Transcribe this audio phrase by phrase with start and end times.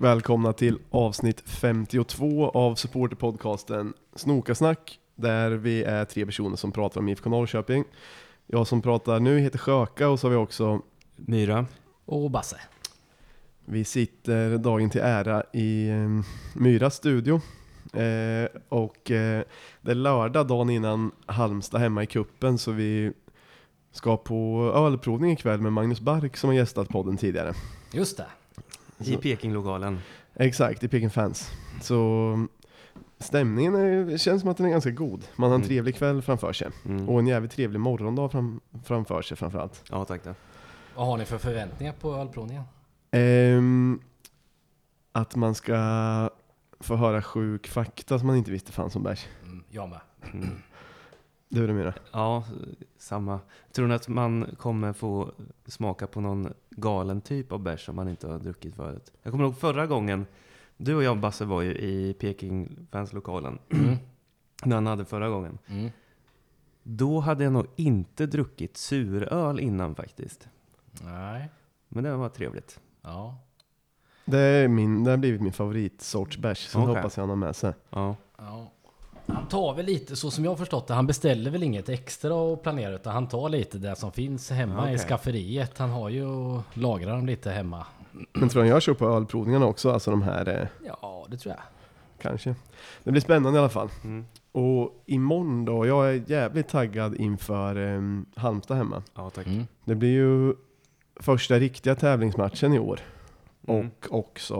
[0.00, 7.08] välkomna till avsnitt 52 av supporterpodcasten Snokasnack där vi är tre personer som pratar om
[7.08, 7.84] IFK Norrköping.
[8.46, 10.82] Jag som pratar nu heter Sjöka och så har vi också
[11.16, 11.66] Myra.
[12.04, 12.56] Och Basse.
[13.64, 16.08] Vi sitter dagen till ära i eh,
[16.54, 17.40] Myras studio.
[17.92, 19.42] Eh, och eh,
[19.80, 23.12] det är lördag dagen innan Halmstad hemma i kuppen så vi
[23.92, 27.54] ska på ölprovning ikväll med Magnus Bark som har gästat podden tidigare.
[27.92, 28.26] Just det.
[29.00, 29.98] I Pekinglokalen.
[30.34, 31.50] Exakt, i Peking Fans.
[31.82, 32.46] Så
[33.18, 35.24] stämningen är, känns som att den är ganska god.
[35.36, 35.68] Man har en Mm.
[35.68, 36.68] trevlig kväll framför sig.
[36.84, 37.08] Mm.
[37.08, 39.84] Och en jävligt trevlig morgondag fram, framför sig framförallt.
[39.90, 40.34] Ja, tack då.
[40.96, 42.62] Vad har ni för förväntningar på ölprovningen?
[43.10, 44.00] Ehm,
[45.12, 45.76] att man ska
[46.80, 49.26] få höra sjuk fakta som man inte visste fanns om bärs.
[49.44, 50.00] Mm, jag med.
[50.32, 50.48] Mm.
[51.48, 51.94] Du det Myra?
[52.12, 52.44] Ja,
[52.98, 53.40] samma.
[53.72, 55.32] Tror ni att man kommer få
[55.66, 59.12] smaka på någon galen typ av bärs som man inte har druckit förut?
[59.22, 60.26] Jag kommer ihåg förra gången,
[60.76, 63.58] du och jag Basse var ju i Peking fanslokalen.
[63.68, 63.96] Mm.
[64.64, 65.58] När han hade förra gången.
[65.66, 65.90] Mm.
[66.82, 70.48] Då hade jag nog inte druckit suröl innan faktiskt.
[71.04, 71.50] Nej.
[71.88, 72.80] Men det var trevligt.
[73.02, 73.38] Ja.
[74.24, 76.94] Det, är min, det har blivit min favoritsorts bärs, så Okej.
[76.94, 77.72] hoppas jag han har med sig.
[77.90, 78.16] Ja.
[78.36, 78.70] ja.
[79.28, 82.34] Han tar väl lite, så som jag har förstått det, han beställer väl inget extra
[82.34, 85.06] och planerar utan han tar lite det som finns hemma i Okej.
[85.08, 85.78] skafferiet.
[85.78, 87.86] Han har ju och lagrar dem lite hemma.
[88.32, 89.90] Men tror du han gör så på ölprovningarna också?
[89.92, 90.68] Alltså de här, eh,
[91.02, 91.62] Ja, det tror jag.
[92.22, 92.54] kanske.
[93.04, 93.88] Det blir spännande i alla fall.
[94.04, 94.24] Mm.
[94.52, 98.00] Och imorgon då, jag är jävligt taggad inför eh,
[98.36, 99.02] Halmstad hemma.
[99.14, 99.46] Ja, tack.
[99.46, 99.66] Mm.
[99.84, 100.54] Det blir ju
[101.20, 103.00] första riktiga tävlingsmatchen i år.
[103.66, 103.86] Mm.
[103.86, 104.56] Och också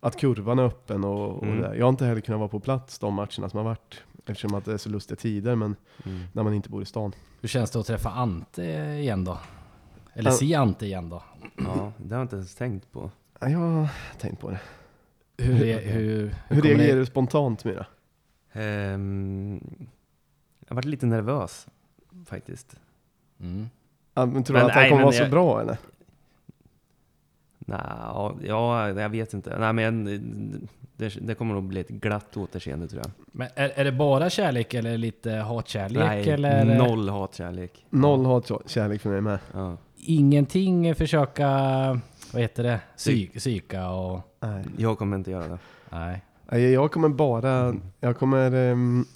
[0.00, 1.60] att kurvan är öppen och, och Mm.
[1.60, 1.76] det.
[1.76, 4.02] Jag har inte heller kunnat vara på plats de matcherna som har varit.
[4.26, 6.22] Eftersom att det är så lustiga tider, men Mm.
[6.32, 7.12] när man inte bor i stan.
[7.40, 8.62] Hur känns det att träffa Ante
[9.00, 9.38] igen då?
[10.14, 11.22] Eller se Ante igen då?
[11.56, 13.10] Ja, det har jag inte ens tänkt på.
[13.40, 14.60] Ja, Jag har tänkt på det.
[15.38, 17.86] Hur, hur, Hur kommer reagerar du spontant Myra?
[18.52, 19.60] Ehm,
[20.60, 21.66] jag har varit lite nervös
[22.26, 22.76] faktiskt.
[23.40, 23.66] Mm.
[24.14, 25.78] Ja, men tror Men du att han nej, kommer vara så jag- bra eller?
[27.68, 29.58] Nej, ja, ja, jag vet inte.
[29.58, 30.04] Nej, men
[30.96, 33.10] det, det kommer nog bli ett glatt återseende tror jag.
[33.32, 36.04] Men är, är det bara kärlek eller lite hatkärlek?
[36.04, 36.64] Nej, eller?
[36.78, 37.86] noll hatkärlek.
[37.90, 39.38] Noll hatkärlek för mig med.
[39.52, 39.76] Ja.
[39.96, 41.48] Ingenting försöka,
[42.32, 44.20] vad heter det, Psy, psyka och...
[44.40, 44.64] Nej.
[44.76, 45.58] Jag kommer inte göra det.
[45.90, 46.22] Nej.
[46.50, 49.06] Nej, Jag kommer bara, jag kommer um,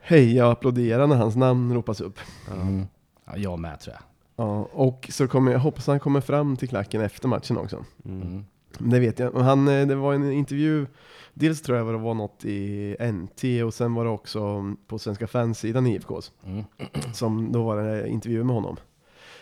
[0.00, 2.18] heja och applådera när hans namn ropas upp.
[2.48, 2.60] Ja.
[2.60, 2.86] Mm.
[3.24, 4.11] Ja, jag med tror jag.
[4.42, 7.84] Ja, och så kommer jag hoppas han kommer fram till klacken efter matchen också.
[8.04, 8.44] Mm.
[8.78, 9.32] Det vet jag.
[9.32, 10.86] Han, eh, det var en intervju,
[11.34, 15.26] dels tror jag det var något i NT och sen var det också på Svenska
[15.26, 16.32] fansidan i IFKs.
[16.46, 16.64] Mm.
[17.14, 18.76] Som då var det en intervju med honom.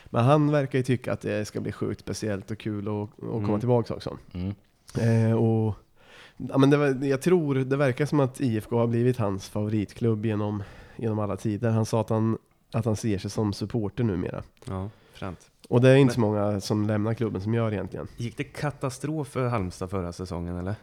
[0.07, 3.47] Men han verkar ju tycka att det ska bli sjukt speciellt och kul att, komma
[3.49, 3.61] Mm.
[3.61, 4.19] tillbaka också.
[4.33, 4.55] Mm.
[5.01, 5.75] Eh, och,
[6.37, 10.63] ja, men var, jag tror, det verkar som att IFK har blivit hans favoritklubb genom,
[10.97, 11.71] genom alla tider.
[11.71, 12.39] Han sa att han,
[12.73, 14.43] att han ser sig som supporter numera.
[14.65, 15.51] ja, fränt.
[15.69, 18.09] Och det är inte så många som lämnar klubben som gör egentligen.
[18.17, 20.75] Gick det katastrof för Halmstad förra säsongen eller?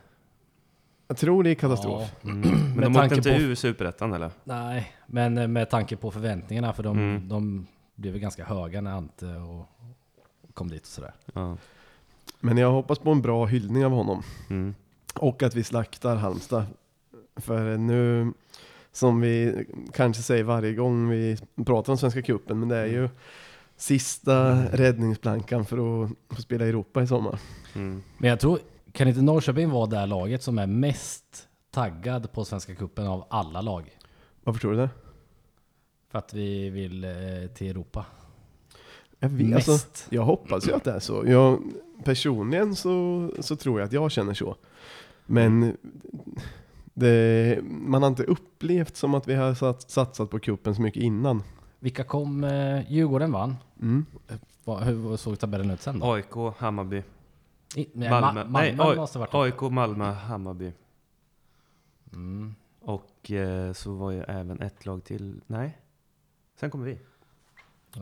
[1.07, 2.11] Jag tror det är katastrof.
[2.21, 2.29] Ja.
[2.29, 2.41] Mm.
[2.49, 4.31] Men Med de åkte inte på- ur superettan eller?
[4.43, 7.29] Nej, men eh, med tanke på förväntningarna för de, Mm.
[7.29, 9.65] de blev ju ganska höga när Ante och
[10.53, 11.13] kom dit och sådär.
[11.33, 11.57] Ja.
[12.39, 14.23] Men jag hoppas på en bra hyllning av honom.
[14.49, 14.75] Mm.
[15.15, 16.65] Och att vi slaktar Halmstad.
[17.35, 18.33] För nu,
[18.97, 23.09] som vi kanske säger varje gång vi pratar om Svenska Cupen, men det är ju
[23.75, 27.39] sista räddningsplankan för att få spela i Europa i sommar.
[27.75, 28.03] Mm.
[28.17, 28.59] Men jag tror,
[28.91, 33.27] kan inte Norrköping vara det här laget som är mest taggad på Svenska Cupen av
[33.29, 33.97] alla lag?
[34.43, 34.89] Varför tror du det?
[36.11, 37.11] För att vi vill eh,
[37.53, 38.05] till Europa.
[39.19, 39.69] Jag, vet, Mest.
[39.69, 41.23] alltså, jag hoppas ju att det är så.
[41.27, 41.61] Jag,
[42.03, 44.55] personligen så, så tror jag att jag känner så.
[45.25, 45.77] Men
[46.99, 51.03] det, man har inte upplevt som att vi har sat, satsat på kuppen så mycket
[51.03, 51.43] innan.
[51.79, 52.43] Vilka kom?
[52.43, 53.55] Eh, Djurgården vann.
[53.81, 54.05] Mm.
[54.63, 56.13] Va, hur såg tabellen ut sen då?
[56.13, 57.03] AIK, Hammarby,
[57.75, 58.43] I, nej, Malmö.
[58.43, 59.53] Ma- Nej, Malmö Oj- måste ha varit.
[59.53, 60.71] AIK, Malmö, Hammarby.
[62.13, 62.55] Mm.
[62.81, 65.41] Och eh, så var ju även ett lag till.
[65.47, 65.77] Nej,
[66.59, 66.99] sen kommer vi.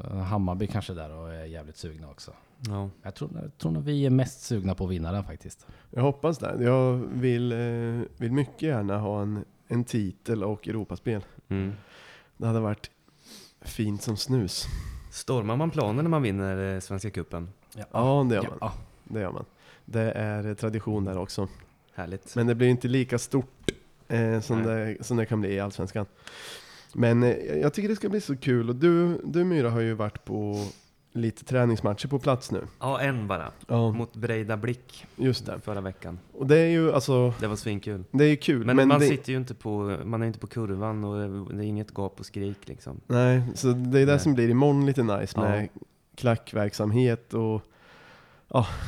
[0.04, 2.32] Eh, Hammarby kanske där och är jävligt sugna också.
[2.68, 2.90] Ja.
[3.04, 5.68] Jag tror, jag tror nog vi är mest sugna på att vinna den faktiskt.
[5.92, 6.64] Jag hoppas det.
[6.64, 11.26] Jag vill, eh, vill mycket gärna ha en, en titel och Europaspel.
[11.50, 11.74] Mm.
[12.38, 12.92] Det hade varit
[13.62, 14.66] fint som snus.
[15.12, 17.50] Stormar man planen när man vinner eh, Svenska Cupen?
[17.92, 18.58] Ja, det gör man.
[18.62, 18.74] Ja.
[19.04, 19.46] Det gör man.
[19.86, 21.48] Det är eh, tradition där också.
[21.94, 22.36] Härligt.
[22.36, 23.72] Men det blir inte lika stort
[24.08, 26.06] eh, som, det, som det kan bli i Allsvenskan.
[26.94, 28.70] Men eh, jag tycker det ska bli så kul.
[28.70, 30.66] Och du, du Myra har ju varit på
[31.16, 32.62] lite träningsmatcher på plats nu.
[32.80, 33.52] Ja, en bara.
[33.68, 35.60] Ja, Mot Breida Blick just det.
[35.60, 36.20] förra veckan.
[36.34, 38.04] Och det är ju alltså, Det var svinkul.
[38.12, 38.66] det är ju kul.
[38.66, 41.18] Men, Men, man det, sitter ju inte på, man är inte på kurvan och
[41.56, 43.02] det, är inget gap och skrik liksom.
[43.08, 44.20] Nej, så det är det Nej.
[44.20, 45.80] som blir imorgon lite nice med Ja.
[46.16, 47.62] klackverksamhet och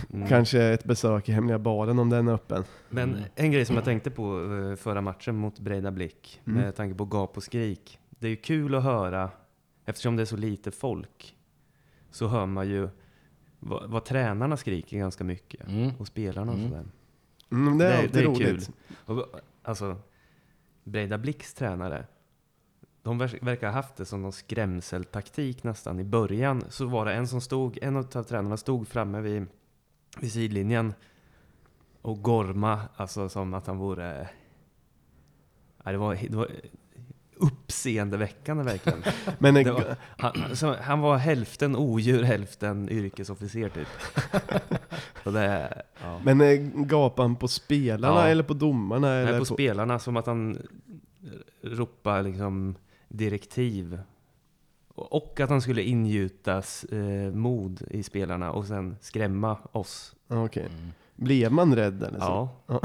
[0.10, 0.28] Mm.
[0.28, 2.64] kanske ett besök i hemliga baren om den är öppen.
[2.90, 3.24] Men Mm.
[3.36, 4.42] en grej som jag tänkte på
[4.72, 6.62] eh, förra matchen mot Breida Blick, Mm.
[6.62, 8.00] med tanke på gap och skrik.
[8.10, 9.30] Det är ju kul att höra,
[9.86, 11.36] eftersom det är så lite folk,
[12.12, 12.89] så hör man ju
[13.59, 15.68] vad, vad tränarna skriker ganska mycket.
[15.68, 15.92] Mm.
[16.00, 16.69] Och spelarna och Mm.
[16.69, 16.86] sådär.
[17.51, 18.39] Mm, det är Det- det är roligt.
[19.06, 19.18] kul.
[19.18, 19.25] Och,
[19.63, 19.95] alltså,
[20.83, 22.06] Breida Blicks tränare,
[23.01, 26.00] de ver- verkar ha haft det som någon skrämseltaktik nästan.
[26.00, 29.45] I början så var det en som stod, en av tränarna stod framme vid,
[30.19, 30.94] vid sidlinjen
[32.01, 34.30] och gorma, alltså som att han vore...
[35.83, 36.48] Det, var, det var
[37.78, 39.04] uppseendeväckande verkligen.
[39.40, 43.88] Men eh, var, han, så han var hälften odjur, hälften yrkesofficer typ.
[45.24, 46.20] Så det, ja.
[46.24, 48.28] Men eh, gapan på spelarna Ja.
[48.28, 49.08] eller på domarna?
[49.08, 50.58] Nej, eller på spelarna, som att han
[51.62, 52.76] ropar liksom
[53.08, 54.00] direktiv.
[54.96, 60.16] Och att han skulle ingjutas eh, mod i spelarna och sen skrämma oss.
[60.28, 60.66] Ja, Okej.
[60.78, 60.92] Mm.
[61.16, 62.50] Blev man rädd eller så?
[62.68, 62.82] Ja.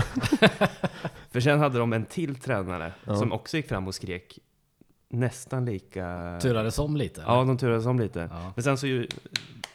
[1.31, 3.17] För sen hade de en till tränare Ja.
[3.17, 4.39] som också gick fram och skrek
[5.13, 6.39] nästan lika...
[6.43, 7.23] Turades om lite?
[7.27, 7.47] Ja, eller?
[7.47, 8.29] de turades om lite.
[8.33, 8.53] ja.
[8.57, 9.07] Men sen så ju,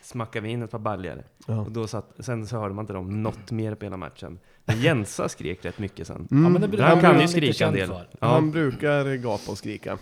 [0.02, 1.24] smackade vi in ett par baljor.
[1.48, 1.60] Ja.
[1.62, 4.40] Och då satt, sen så hörde man inte dem något mer på hela matchen.
[4.66, 6.28] Men Jensa skrek rätt mycket sen.
[6.32, 6.44] Mm.
[6.44, 7.90] Ja, men det blir- Han kan ju skrika en del.
[8.20, 8.28] Ja.
[8.28, 9.98] Han brukar gapa och skrika.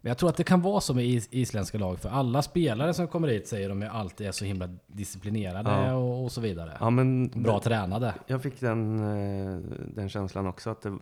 [0.00, 2.94] Men jag tror att det kan vara så med is isländska lag, för alla spelare
[2.94, 5.94] som kommer hit säger de är alltid är så himla disciplinerade Ja.
[5.94, 6.76] och, och så vidare.
[6.80, 8.14] Ja, men Bra tränade.
[8.26, 9.58] Jag fick den, eh,
[9.94, 10.98] den känslan också att det...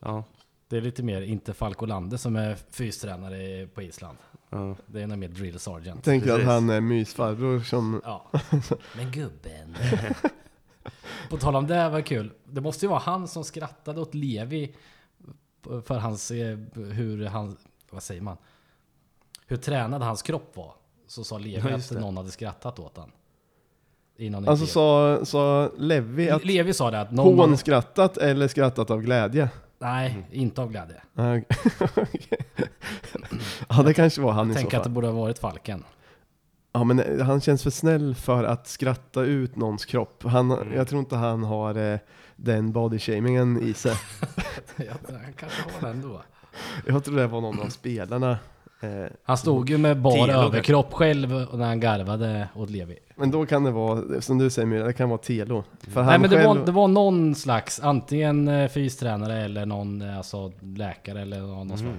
[0.00, 0.24] Ja,
[0.68, 4.18] Det är lite mer inte Falk Olander som är fystränare på Island.
[4.50, 4.76] ja.
[4.86, 6.04] Det är nog mer drill sergeant.
[6.04, 8.00] Tänker att han är mysfarbror som...
[8.04, 8.30] Ja.
[8.96, 9.76] Men gubben.
[11.30, 12.32] På tal om det var kul.
[12.44, 14.74] Det måste ju vara han som skrattade åt Levi
[15.62, 17.56] för hans, eh, hur han,
[17.90, 18.36] vad säger man?
[19.46, 20.74] Hur tränad hans kropp var.
[21.06, 23.12] Så sa Levi Ja, att någon hade skrattat åt han.
[24.46, 27.38] Alltså sa, sa Levi att Levi sa det att någon...
[27.38, 29.50] hon skrattat eller skrattat av glädje?
[29.78, 31.02] Nej, inte av glädje.
[33.68, 34.94] Ja, det kanske var han i Jag så tänker att det fall.
[34.94, 35.84] borde ha varit Falken.
[36.72, 40.22] Ja, men eh, han känns för snäll för att skratta ut någons kropp.
[40.26, 40.74] Han, Mm.
[40.74, 41.98] Jag tror inte han har eh,
[42.36, 43.94] den bodyshamingen i sig.
[44.78, 46.22] Han kanske har den då.
[46.86, 48.38] Jag tror det var någon av spelarna.
[48.80, 48.88] Eh,
[49.22, 52.98] Han stod ju med bar Telo överkropp själv när han garvade åt Levi.
[53.16, 55.64] men då kan det vara, som du säger Myra, det kan vara Telo.
[55.80, 59.66] För han Nej men det, själv, var, det var någon slags, antingen eh, fystränare eller
[59.66, 61.78] någon eh, alltså, läkare eller någon Mm.
[61.78, 61.94] slag.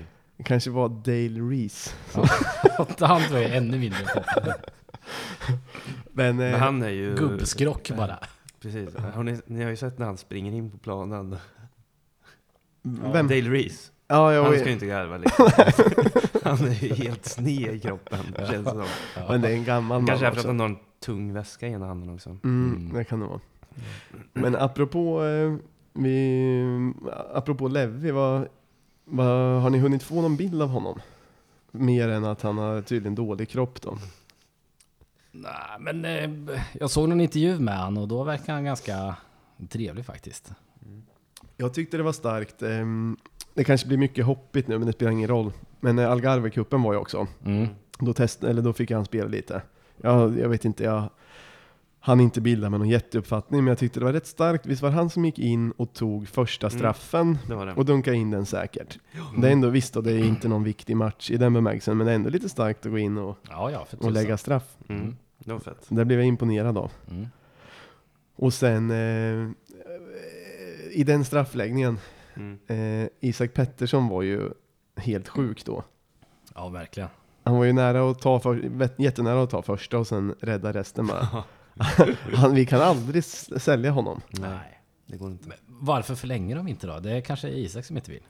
[0.46, 1.96] kanske var Dale Reese.
[3.00, 4.24] Han tror jag är ännu mindre på.
[6.12, 7.16] Men, Men han är ju...
[7.16, 8.20] Gubbskrock bara.
[8.62, 8.96] Precis.
[9.14, 11.38] Har ni, ni har ju sett när han springer in på planen.
[12.84, 13.28] vem?
[13.28, 13.92] Dale Reese.
[14.12, 14.60] Ja, jag Han vet.
[14.60, 15.50] ska ju inte garva liksom.
[16.44, 18.86] Han är ju helt sned i kroppen, känns det som.
[19.30, 20.48] Men det är en gammal man Kanske efter att också.
[20.48, 22.30] han har en tung väska i ena handen också.
[22.30, 22.40] Mm,
[22.76, 22.94] Mm.
[22.94, 23.40] det kan det vara.
[24.34, 25.56] Men apropå, eh,
[25.94, 26.94] vi,
[27.34, 28.48] apropå Levi, vad,
[29.06, 31.00] vad, har ni hunnit få någon bild av honom?
[31.72, 33.98] Mer än att han har tydligen dålig kropp då.
[35.32, 39.16] Nej men eh, jag såg någon intervju med han och då verkar han ganska
[39.70, 40.52] trevlig faktiskt.
[41.58, 42.62] Jag tyckte det var starkt.
[42.62, 43.18] ehm,
[43.54, 45.52] Det kanske blir mycket hoppigt nu, men det spelar ingen roll.
[45.80, 47.28] Men eh, Algarve-cupen var ju också.
[47.46, 47.68] Mm.
[48.00, 49.62] Då, test, eller då fick han spela lite.
[49.98, 51.10] Jag, jag vet inte, jag
[52.02, 54.66] han inte bilda med någon jätteuppfattning, men jag tyckte det var rätt starkt.
[54.66, 56.80] Visst var det han som gick in och tog första Mm.
[56.80, 57.74] straffen Det var det.
[57.74, 59.00] och dunkade in den säkert.
[59.38, 62.06] Det är ändå, visst, och det är inte någon viktig match i den bemärkelsen, men
[62.08, 64.78] det är ändå lite starkt att gå in och, Ja ja, och lägga straff.
[64.90, 65.16] Mm.
[65.40, 65.86] Det var fett.
[65.90, 66.92] Det blev jag imponerad av.
[67.12, 67.28] Mm.
[68.36, 69.50] Och sen eh,
[70.92, 71.98] i den straffläggningen,
[72.36, 72.60] Mm.
[73.04, 74.50] eh, Isak Pettersson var ju
[74.96, 75.84] helt sjuk då.
[76.56, 77.10] Ja verkligen.
[77.44, 81.08] Han var ju nära att ta för, jättenära att ta första och sen rädda resten
[81.08, 81.28] bara.
[82.34, 84.22] Han, vi kan aldrig sälja honom.
[84.30, 85.48] Nej, det går inte.
[85.48, 87.00] Men varför förlänger de inte då?
[87.00, 88.24] Det är kanske Isak som inte vill.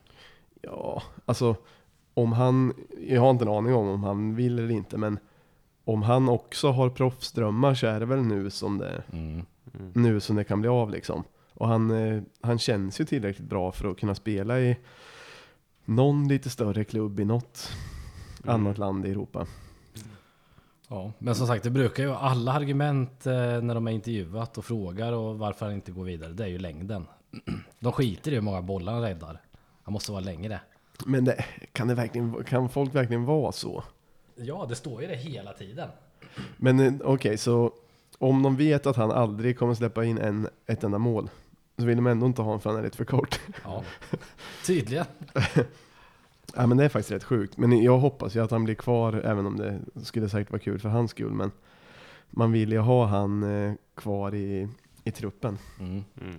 [0.61, 1.55] Ja, alltså
[2.13, 2.73] om han,
[3.07, 5.19] jag har inte en aning om om han vill eller inte, men
[5.85, 9.45] om han också har proffsdrömmar så är det väl nu som det, Mm.
[9.79, 9.91] Mm.
[9.95, 11.23] nu som det kan bli av liksom.
[11.59, 14.77] Och han, eh, han känns ju tillräckligt bra för att kunna spela i
[15.85, 17.71] någon lite större klubb i något
[18.43, 18.55] Mm.
[18.55, 19.47] annat land i Europa.
[20.87, 24.65] Ja, men som sagt det brukar ju alla argument eh, när de är intervjuat och
[24.65, 26.33] frågar och varför han inte går vidare.
[26.33, 27.05] Det är ju längden.
[27.79, 29.41] De skiter i hur många bollar han räddar.
[29.83, 30.61] Han måste vara längre.
[31.05, 33.83] Men det, kan, det verkligen, kan folk verkligen vara så?
[34.35, 35.89] Ja, det står ju det hela tiden.
[36.57, 37.73] Men eh, okej, så
[38.17, 41.29] om de vet att han aldrig kommer släppa in en, ett enda mål,
[41.79, 43.39] så vill de ändå inte ha honom för han är lite för kort.
[43.63, 43.83] Ja,
[44.65, 45.05] tydligen.
[46.55, 47.57] Ja men det är faktiskt rätt sjukt.
[47.57, 50.79] Men jag hoppas ju att han blir kvar, även om det skulle säkert vara kul
[50.79, 51.31] för hans skull.
[51.33, 51.51] Men
[52.29, 54.67] man vill ju ha han eh, kvar i,
[55.03, 55.57] i truppen.
[55.79, 56.03] Mm.
[56.21, 56.37] Mm.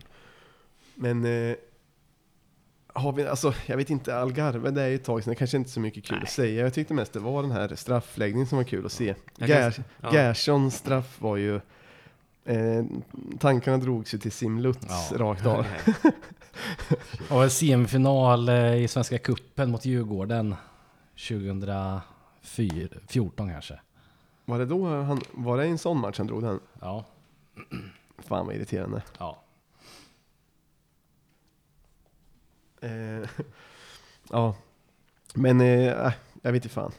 [0.95, 1.57] Men eh,
[2.95, 5.57] har vi, alltså jag vet inte, Algarve det är ju ett tag sedan, det kanske
[5.57, 6.23] inte är så mycket kul Nej.
[6.23, 6.63] att säga.
[6.63, 9.15] Jag tyckte mest det var den här straffläggningen som var kul att se.
[9.39, 9.73] Kan-
[10.47, 10.71] ja.
[10.71, 11.61] Straff var ju,
[12.57, 12.85] eh,
[13.39, 15.09] tankarna drogs ju till Sim Lutz Ja.
[15.19, 15.67] rakt av.
[17.31, 20.55] Och en semifinal eh, i Svenska Cupen mot Djurgården
[21.29, 23.81] 2014 kanske.
[24.45, 26.61] Var det då han, var det en sån match han drog den?
[26.81, 27.05] Ja,
[28.19, 29.03] Fan vad irriterande.
[29.19, 29.43] ja.
[32.83, 33.29] Eh,
[34.31, 34.55] ja,
[35.35, 36.93] men eh, äh, jag vet inte fan.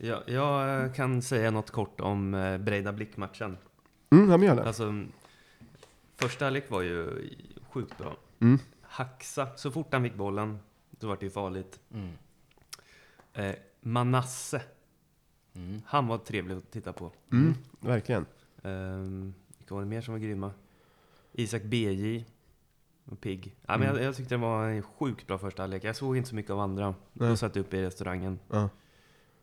[0.00, 3.56] Jag, jag eh, kan säga något kort om eh, Breida Blick-matchen.
[4.10, 4.64] Mm, ja men gör det.
[4.64, 5.04] Alltså,
[6.16, 7.28] första halvlek var ju
[7.70, 8.16] sjukt bra.
[8.40, 8.58] Mm.
[8.82, 10.58] Haxa, så fort han fick bollen,
[10.90, 11.80] då var det ju farligt.
[11.94, 12.12] Mm.
[13.32, 14.62] Eh, Manasse,
[15.54, 15.82] Mm.
[15.86, 17.12] han var trevlig att titta på.
[17.32, 18.26] Mm, verkligen.
[18.62, 20.52] Um, vilka var det mer som var grymma?
[21.32, 22.24] Isak BJ
[23.20, 23.56] pigg.
[23.66, 23.96] Ja, men Mm.
[23.96, 25.84] jag, jag tyckte det var en sjukt bra första halvlek.
[25.84, 26.94] Jag såg inte så mycket av andra.
[27.12, 27.28] Nej.
[27.28, 28.38] Då satt jag uppe i restaurangen.
[28.50, 28.68] Ja.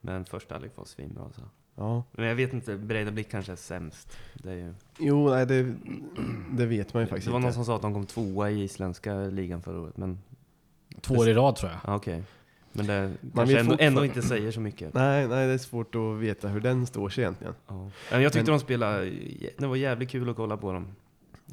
[0.06, 1.42] Men första halvlek var svinbra alltså.
[1.76, 2.04] Ja.
[2.12, 4.18] Men jag vet inte, Breida Blick kanske är sämst.
[4.34, 5.74] Det, är ju, Jo, nej, det,
[6.52, 7.56] det vet man ju faktiskt det var någon inte.
[7.56, 9.98] som sa att de kom tvåa i isländska ligan förra året.
[9.98, 10.20] Men
[11.02, 11.80] Två år i rad tror jag.
[11.86, 12.24] ja, okej.
[12.72, 14.94] Men det kanske ändå, ändå inte säger så mycket.
[14.94, 17.54] Nej, nej, det är svårt att veta hur den står sig egentligen.
[17.68, 17.90] Ja.
[18.12, 19.12] Men jag tyckte Men- de spelade,
[19.58, 20.88] det var jävligt kul att kolla på dem.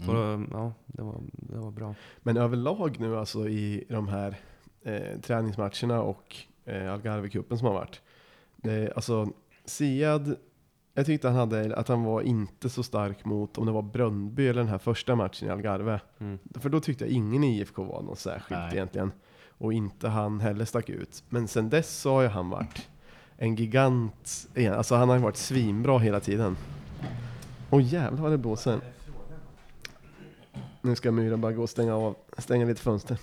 [0.03, 0.09] Mm.
[0.17, 1.95] Och, ja, det var, det var bra.
[2.19, 4.37] Men överlag nu alltså i de här
[4.83, 8.01] eh, träningsmatcherna och eh, Algarve-cupen som har varit.
[8.63, 9.29] Det, alltså
[9.65, 10.37] Siad,
[10.95, 14.49] jag tyckte han hade, att han var inte så stark mot om det var Bröndby
[14.49, 16.01] eller den här första matchen i Algarve.
[16.19, 16.39] Mm.
[16.55, 18.73] För då tyckte jag ingen i IFK var något särskilt Nej.
[18.73, 19.13] egentligen.
[19.49, 21.25] Och inte han heller stack ut.
[21.29, 22.89] Men sen dess så har ju han varit
[23.37, 24.75] en gigant igen.
[24.75, 26.57] Alltså han har ju varit svinbra hela tiden.
[27.71, 28.81] Åh jävlar vad det blåser.
[30.83, 33.19] Nu ska Myra bara gå och stänga av, stänga lite fönster.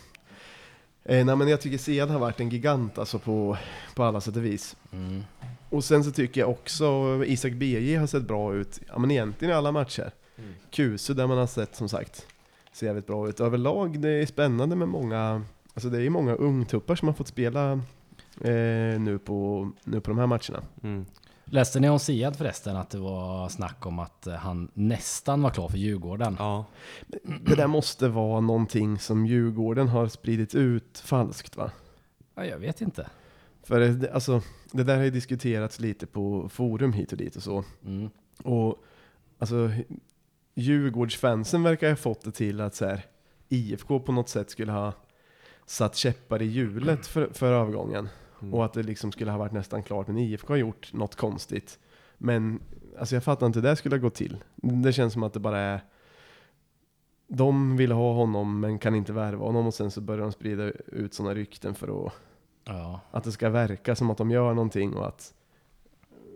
[1.09, 3.57] Eh, nej men jag tycker Sead har varit en gigant alltså på,
[3.95, 4.75] på alla sätt och vis.
[4.91, 5.23] Mm.
[5.69, 6.85] Och sen så tycker jag också
[7.25, 10.11] Isak BJ har sett bra ut, ja men egentligen i alla matcher.
[10.37, 10.53] Mm.
[10.71, 12.27] Kuse där man har sett som sagt,
[12.73, 13.39] ser jävligt bra ut.
[13.39, 17.27] Överlag det är spännande med många, alltså det är ju många ungtuppar som har fått
[17.27, 17.71] spela
[18.41, 20.63] eh, nu, på, nu på de här matcherna.
[20.83, 21.05] Mm.
[21.51, 25.49] Läste ni om Siad förresten att det var snack om att eh, han nästan var
[25.49, 26.35] klar för Djurgården?
[26.39, 26.65] Ja,
[27.45, 31.71] Det där måste vara någonting som Djurgården har spridit ut falskt va?
[32.35, 33.09] Ja, jag vet inte.
[33.63, 34.41] För det, alltså,
[34.71, 37.63] det där har ju diskuterats lite på forum hit och dit och så.
[37.85, 38.09] Mm.
[38.43, 38.83] Och
[39.39, 39.71] alltså,
[40.55, 43.05] Djurgårdsfansen verkar ha fått det till att så här,
[43.49, 44.93] IFK på något sätt skulle ha
[45.65, 48.09] satt käppar i hjulet för, för övergången.
[48.41, 48.53] Mm.
[48.53, 51.79] Och att det liksom skulle ha varit nästan klart, men IFK har gjort något konstigt.
[52.17, 52.59] Men
[52.99, 54.37] alltså jag fattar inte hur det skulle ha gått till.
[54.55, 55.81] Det känns som att det bara är
[57.27, 60.63] de vill ha honom men kan inte värva honom och sen så börjar de sprida
[60.87, 62.13] ut sådana rykten för att,
[62.63, 62.99] Ja.
[63.11, 65.33] att det ska verka som att de gör någonting och att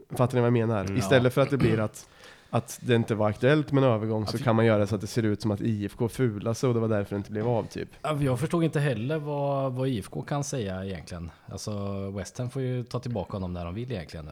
[0.10, 0.86] Fattar ni vad jag menar?
[0.86, 0.98] Mm.
[0.98, 2.10] Istället för att det blir att,
[2.54, 5.08] att det inte var aktuellt med en övergång så kan man göra så att det
[5.08, 7.64] ser ut som att IFK fular sig och det var därför det inte blev av
[7.64, 7.90] typ.
[8.02, 11.32] Ja, Jag förstod inte heller vad, vad IFK kan säga egentligen.
[11.46, 11.72] Alltså
[12.12, 14.32] West Ham får ju ta tillbaka honom när de vill egentligen nu.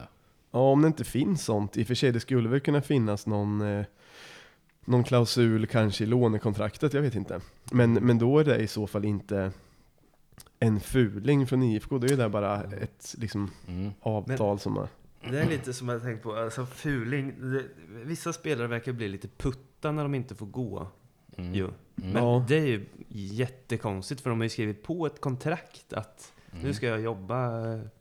[0.50, 1.76] Ja, om det inte finns sånt.
[1.76, 3.84] I och för sig, det skulle väl kunna finnas någon, eh,
[4.84, 7.40] någon klausul kanske i lånekontraktet, jag vet inte.
[7.72, 9.52] Men, men då är det i så fall inte
[10.60, 13.90] en fuling från IFK, det är ju där bara ett liksom, Mm.
[14.00, 14.88] avtal som har...
[15.30, 17.34] Det är lite som jag tänkt på, alltså fuling.
[17.52, 17.64] Det,
[18.04, 20.86] vissa spelare verkar bli lite putta när de inte får gå.
[21.36, 21.54] Mm.
[21.54, 21.72] Mm.
[21.94, 22.44] Men Ja.
[22.48, 26.64] det är ju jättekonstigt för de har ju skrivit på ett kontrakt att Mm.
[26.64, 27.50] nu ska jag jobba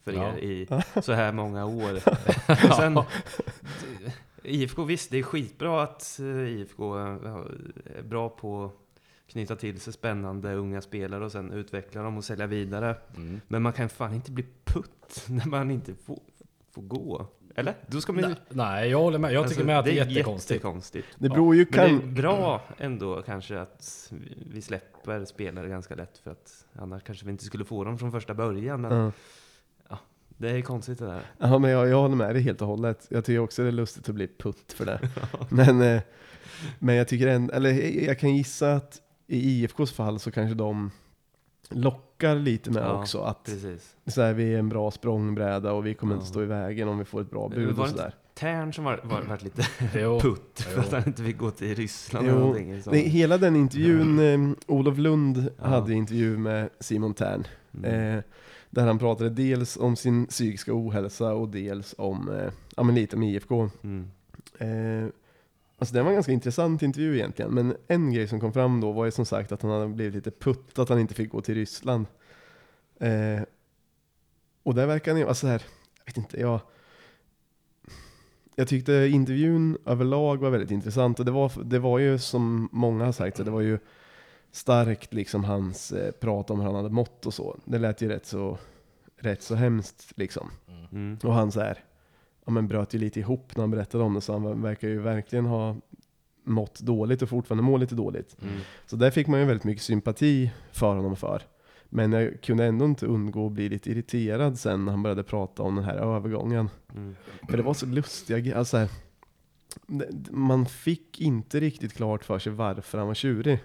[0.03, 0.37] för er Ja.
[0.37, 0.67] i
[1.01, 1.93] så här många år.
[2.69, 2.99] Och sen,
[4.43, 9.93] IFK, visst det är skitbra att eh, IFK är bra på att knyta till sig
[9.93, 12.95] spännande unga spelare och sen utveckla dem och sälja vidare.
[13.15, 13.41] Mm.
[13.47, 16.19] Men man kan fan inte bli putt när man inte får,
[16.71, 17.27] får gå.
[17.55, 17.73] Eller?
[17.87, 18.27] Då ska man ju...
[18.29, 19.33] Nej, Nej, jag håller med.
[19.33, 20.51] Jag tycker Alltså, med att det är jättekonstigt.
[20.51, 21.07] jättekonstigt.
[21.17, 22.13] Det beror ju Men det är kan...
[22.13, 24.11] bra ändå kanske att
[24.51, 28.11] vi- släpper spelare ganska lätt för att annars kanske vi inte skulle få dem från
[28.11, 28.81] första början.
[28.81, 29.11] Men
[29.89, 29.97] Ja.
[30.37, 31.21] det är konstigt det där.
[31.37, 33.07] Ja, men jag, jag håller med dig helt och hållet.
[33.09, 35.09] Jag tycker också det är lustigt att bli putt för det.
[35.49, 36.01] men, eh,
[36.79, 37.71] men jag tycker en, eller
[38.05, 40.91] jag kan gissa att i IFKs fall så kanske de
[41.69, 43.21] lockar fuckar lite med Ja, också.
[43.21, 43.95] Att Precis.
[44.07, 46.29] så här, vi är en bra språngbräda och vi kommer inte Ja.
[46.29, 48.15] stå i vägen om vi får ett bra bud var och det sådär.
[48.35, 49.61] Tern som var, var, varit lite
[50.21, 50.79] putt för Jo.
[50.81, 52.83] att han inte fick gå till Ryssland Jo, eller någonting.
[52.83, 52.93] sånt.
[52.93, 55.67] Det, hela den intervjun, eh, Olof Lund Ja.
[55.67, 57.47] hade intervju med Simon Tern.
[57.77, 58.17] Mm.
[58.17, 58.23] Eh,
[58.69, 63.15] där han pratade dels om sin psykiska ohälsa och dels om, eh, ja men lite
[63.15, 63.69] om IFK.
[63.83, 64.07] Mm.
[64.57, 65.09] Eh,
[65.81, 68.91] alltså det var en ganska intressant intervju egentligen, men en grej som kom fram då
[68.91, 71.41] var ju som sagt att han hade blivit lite putt att han inte fick gå
[71.41, 72.05] till Ryssland.
[73.00, 73.41] Eh,
[74.63, 75.63] och där verkar han ju, alltså här,
[75.97, 76.59] jag vet inte, jag...
[78.55, 83.05] Jag tyckte intervjun överlag var väldigt intressant och det var, det var ju som många
[83.05, 83.79] har sagt, så det var ju
[84.51, 87.59] starkt liksom hans eh, prat om hur han hade mått och så.
[87.65, 88.57] Det lät ju rätt så,
[89.17, 90.51] rätt så hemskt liksom.
[90.91, 91.17] Mm.
[91.23, 91.83] Och han så här,
[92.45, 95.00] ja men bröt ju lite ihop när han berättade om det, så han verkar ju
[95.00, 95.75] verkligen ha
[96.43, 98.36] mått dåligt och fortfarande mår lite dåligt.
[98.41, 98.60] Mm.
[98.86, 101.41] Så där fick man ju väldigt mycket sympati för honom för.
[101.89, 105.63] Men jag kunde ändå inte undgå att bli lite irriterad sen när han började prata
[105.63, 106.69] om den här övergången.
[106.95, 107.15] Mm.
[107.50, 108.89] För det var så lustiga alltså här,
[110.31, 113.60] man fick inte riktigt klart för sig varför han var tjurig.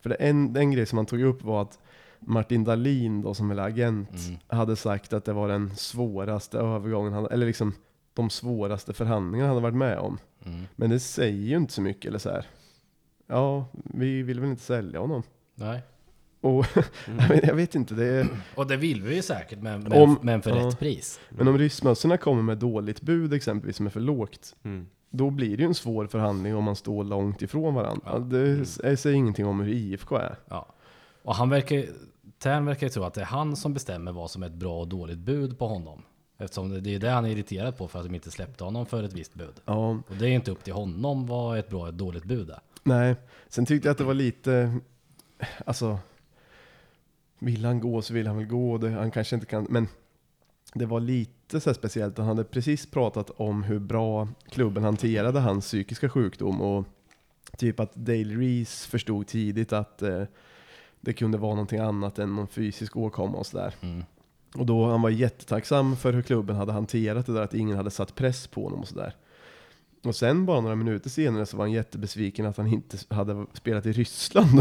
[0.00, 1.78] För det en, en grej som han tog upp var att
[2.20, 4.38] Martin Dahlin då som är agent Mm.
[4.46, 7.72] hade sagt att det var den svåraste övergången, han, eller liksom
[8.14, 10.18] de svåraste förhandlingarna han hade varit med om.
[10.46, 10.62] Mm.
[10.76, 12.46] Men det säger ju inte så mycket eller så här.
[13.26, 15.22] Ja, vi vill väl inte sälja honom.
[15.54, 15.80] Nej.
[16.40, 16.66] Och
[17.08, 17.40] Mm.
[17.42, 20.42] jag, vet, inte, det är, Och det vill vi ju säkert, men, men, Om- men
[20.42, 20.66] för ja.
[20.66, 21.20] rätt pris.
[21.30, 24.86] men om ryssmössorna kommer med dåligt bud exempelvis som är för lågt, Mm.
[25.10, 28.02] då blir det ju en svår förhandling om man står långt ifrån varandra.
[28.12, 28.18] Ja.
[28.18, 28.64] Det Mm.
[28.96, 30.36] säger ingenting om hur IFK är.
[30.48, 30.74] Ja.
[31.22, 31.84] Och han verkar
[32.38, 34.80] Tern verkar ju tro att det är han som bestämmer vad som är ett bra
[34.80, 36.02] och dåligt bud på honom.
[36.38, 39.02] Eftersom det, är det han är irriterad på för att de inte släppte honom för
[39.02, 39.60] ett visst bud.
[39.64, 42.50] Ja, Och det är inte upp till honom vad ett bra och ett dåligt bud
[42.50, 42.60] är.
[42.82, 43.16] nej.
[43.48, 44.78] Sen tyckte jag att det var lite,
[45.66, 45.98] alltså,
[47.38, 48.78] vill han gå så vill han väl gå.
[48.78, 49.88] Det, han kanske inte kan, men
[50.74, 52.18] det var lite så speciellt.
[52.18, 56.84] Han hade precis pratat om hur bra klubben hanterade hans psykiska sjukdom och
[57.56, 60.22] typ att Dale Reese förstod tidigt att eh,
[61.00, 63.74] det kunde vara någonting annat än någon fysisk åkomma och sådär.
[63.80, 64.04] Mm.
[64.54, 67.90] Och då han var jättetacksam för hur klubben hade hanterat det där, att ingen hade
[67.90, 69.14] satt press på honom och sådär.
[70.04, 73.86] Och sen bara några minuter senare så var han jättebesviken att han inte hade spelat
[73.86, 74.48] i Ryssland.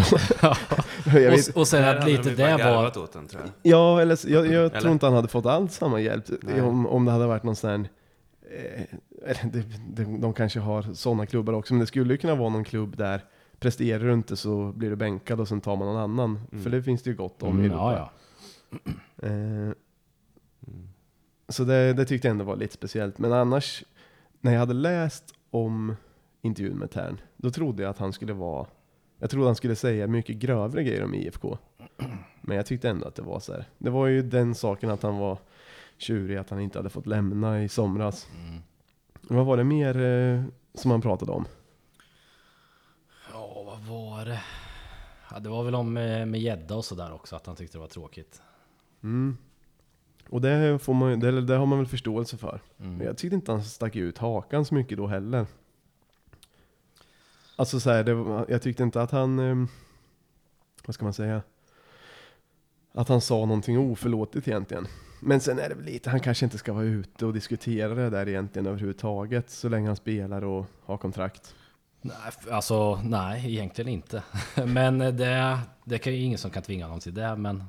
[1.06, 2.98] vet, Och, och sen att hade lite de det bara var...
[2.98, 3.52] åt den, tror jag.
[3.74, 4.80] ja, eller jag, jag Eller?
[4.82, 6.26] tror inte han hade fått alls samma hjälp.
[6.42, 6.62] Nej.
[6.62, 7.90] Om, om det hade varit någon sån här,
[9.28, 12.50] eh, det, det, de kanske har sådana klubbar också, men det skulle ju kunna vara
[12.50, 13.22] någon klubb där
[13.60, 16.40] presterar du inte så blir du bänkad och sen tar man någon annan.
[16.52, 16.64] Mm.
[16.64, 17.94] För det finns det ju gott om i Mm, Europa.
[17.94, 18.10] ja,
[18.86, 19.28] ja.
[19.28, 19.72] Eh.
[21.48, 23.18] Så det, det tyckte jag ändå var lite speciellt.
[23.18, 23.84] Men annars,
[24.42, 25.96] när jag hade läst om
[26.42, 28.68] intervjun med Tern, då trodde jag att han skulle vara,
[29.20, 31.58] jag trodde han skulle säga mycket grövre grejer om IFK.
[32.42, 33.66] Men jag tyckte ändå att det var så här.
[33.78, 35.38] Det var ju den saken att han var
[35.98, 38.28] tjurig, att han inte hade fått lämna i somras.
[38.36, 38.62] Mm.
[39.22, 41.46] Vad var det mer eh, som han pratade om?
[43.32, 44.42] Ja, vad var det?
[45.32, 47.82] Ja, det var väl om eh, med gädda och sådär också, att han tyckte det
[47.82, 48.42] var tråkigt.
[49.04, 49.38] Mm.
[50.30, 52.62] Och det, får man, det, det har man väl förståelse för.
[52.80, 52.98] Mm.
[52.98, 55.46] Men jag tyckte inte han stack ut hakan så mycket då heller.
[57.56, 59.68] Alltså så här, det, jag tyckte inte att han, ehm,
[60.86, 61.42] vad ska man säga?
[62.94, 64.88] Att han sa någonting oförlåtligt egentligen.
[65.20, 68.10] Men sen är det väl lite, han kanske inte ska vara ute och diskutera det
[68.10, 69.50] där egentligen överhuvudtaget.
[69.50, 71.56] Så länge han spelar och har kontrakt.
[72.02, 72.16] Nej,
[72.52, 74.24] alltså nej, egentligen inte.
[74.66, 77.64] Men eh, det, det kan ju ingen som kan tvinga honom till det, men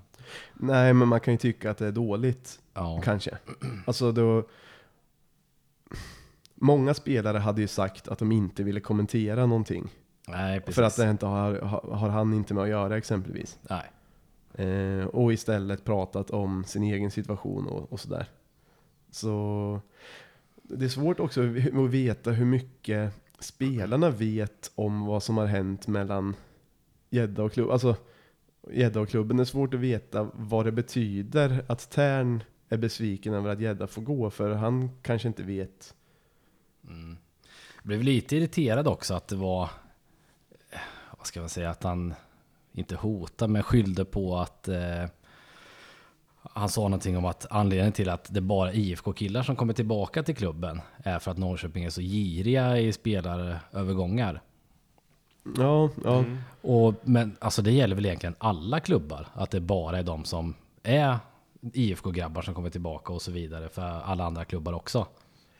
[0.55, 2.61] Nej, men man kan ju tycka att det är dåligt.
[2.75, 3.01] ja.
[3.05, 3.39] Kanske.
[3.87, 4.49] Alltså då...
[6.55, 9.91] Många spelare hade ju sagt att de inte ville kommentera någonting.
[10.29, 10.75] Nej, precis.
[10.75, 11.55] För att det inte har,
[11.95, 13.59] har, han inte med att göra exempelvis.
[13.63, 13.91] Nej.
[14.55, 18.27] Eh, och istället pratat om sin egen situation och, och sådär.
[19.11, 19.81] Så
[20.63, 25.87] det är svårt också att veta hur mycket spelarna vet om vad som har hänt
[25.87, 26.37] mellan
[27.11, 27.73] Gädda och klubben.
[27.73, 27.97] Alltså
[28.73, 29.37] Gädda och klubben.
[29.37, 33.87] Det är svårt att veta vad det betyder att Tern är besviken över att Gädda
[33.87, 34.31] får gå.
[34.31, 35.95] För han kanske inte vet.
[36.89, 37.17] Mm.
[37.77, 39.63] Jag blev lite irriterad också att det var,
[40.71, 40.79] eh,
[41.19, 42.15] vad ska man säga, att han
[42.73, 45.05] inte hotade men skyllde på att eh,
[46.53, 50.23] han sa någonting om att anledningen till att det bara är IFK-killar som kommer tillbaka
[50.23, 54.41] till klubben är för att Norrköping är så giriga i spelarövergångar.
[55.57, 56.19] Ja, ja.
[56.19, 56.39] Mm.
[56.61, 60.55] Och, men alltså det gäller väl egentligen alla klubbar, att det bara är de som
[60.83, 61.19] är
[61.73, 65.07] IFK-grabbar som kommer tillbaka och så vidare för alla andra klubbar också.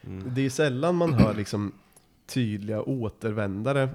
[0.01, 0.33] Mm.
[0.35, 1.71] Det är sällan man hör liksom
[2.25, 3.89] tydliga återvändare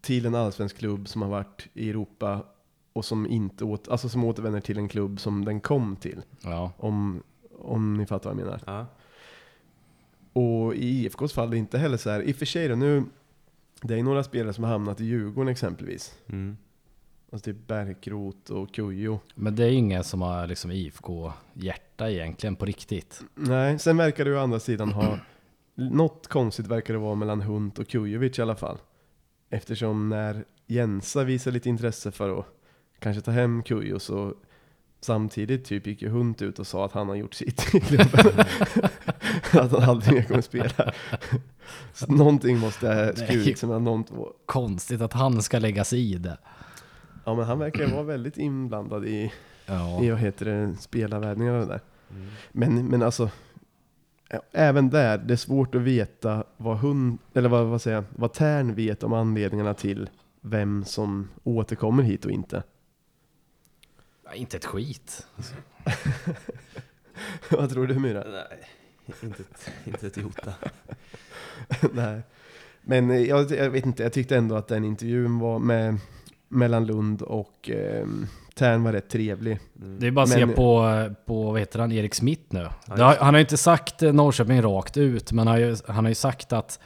[0.00, 2.44] till en allsvensk klubb som har varit i Europa
[2.92, 6.22] och som inte åt, alltså som återvänder till en klubb som den kom till.
[6.40, 6.72] Ja.
[6.76, 7.22] Om,
[7.58, 8.60] om ni fattar vad jag menar.
[8.66, 8.86] Ja.
[10.32, 12.74] Och i IFKs fall är det inte heller så här, i och för sig då
[12.74, 13.04] nu,
[13.82, 16.14] det är några spelare som har hamnat i Djurgården exempelvis.
[16.28, 16.56] Mm.
[17.32, 19.20] Alltså typ Bärkroth och Kujo.
[19.34, 23.22] Men det är ingen som har liksom IFK-hjärta egentligen på riktigt.
[23.34, 25.18] Nej, sen verkar det ju å andra sidan ha,
[25.74, 28.78] något konstigt verkar det vara mellan Hunt och Kujovic i alla fall.
[29.50, 32.46] Eftersom när Jensa visar lite intresse för att
[32.98, 34.34] kanske ta hem Kujo så
[35.06, 38.44] samtidigt typ gick ju Hunt ut och sa att han har gjort sitt i klubben.
[39.52, 40.92] att han aldrig mer kommer spela.
[41.92, 44.32] Så någonting måste skurit sig mellan de två.
[44.46, 46.38] Konstigt att han ska lägga sig i det.
[47.24, 49.32] Ja men han verkar vara väldigt inblandad i,
[49.66, 50.02] Ja.
[50.02, 51.80] i vad heter det, spelarvärvningar och det där.
[52.10, 52.28] Mm.
[52.52, 53.30] Men, men alltså,
[54.52, 58.32] även där, det är svårt att veta vad hund, eller vad, vad säger jag, vad
[58.32, 62.62] Tern vet om anledningarna till vem som återkommer hit och inte.
[64.26, 65.26] Ja, Inte ett skit.
[67.50, 68.24] vad tror du Myra?
[68.30, 68.58] Nej,
[69.22, 70.52] inte ett, inte ett jota.
[71.92, 72.20] Nej.
[72.82, 75.98] Men eh, jag, jag vet inte, jag tyckte ändå att den intervjun var med,
[76.48, 78.06] mellan Lund och eh,
[78.54, 79.58] Tern var rätt trevlig.
[79.80, 79.98] Mm.
[80.00, 80.90] Det är bara att se Men- på,
[81.26, 82.68] på vad heter han, Erik Smith nu.
[82.86, 86.04] Har, han har ju inte sagt eh, Norrköping rakt ut, men han har ju, han
[86.04, 86.80] har ju sagt att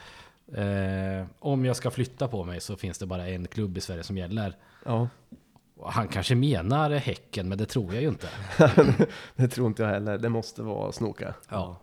[0.53, 4.03] eh, om jag ska flytta på mig så finns det bara en klubb i Sverige
[4.03, 4.55] som gäller.
[4.85, 5.09] Ja,
[5.85, 8.29] Han kanske menar Häcken, men det tror jag ju inte.
[9.35, 10.17] det tror inte jag heller.
[10.17, 11.33] Det måste vara Snoka.
[11.49, 11.75] Ja.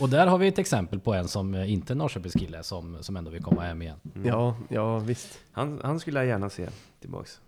[0.00, 3.30] Och där har vi ett exempel på en som inte är Norrköpingskille som, som ändå
[3.30, 3.96] vill komma hem igen.
[4.14, 4.28] Mm.
[4.28, 5.38] Ja, ja visst.
[5.52, 6.68] Han, han skulle jag gärna se
[7.00, 7.40] tillbaks.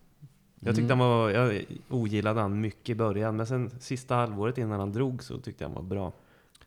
[0.61, 1.01] Jag tyckte Mm.
[1.01, 5.23] han var, jag ogillade han mycket i början, men sen sista halvåret innan han drog
[5.23, 6.13] så tyckte jag han var bra.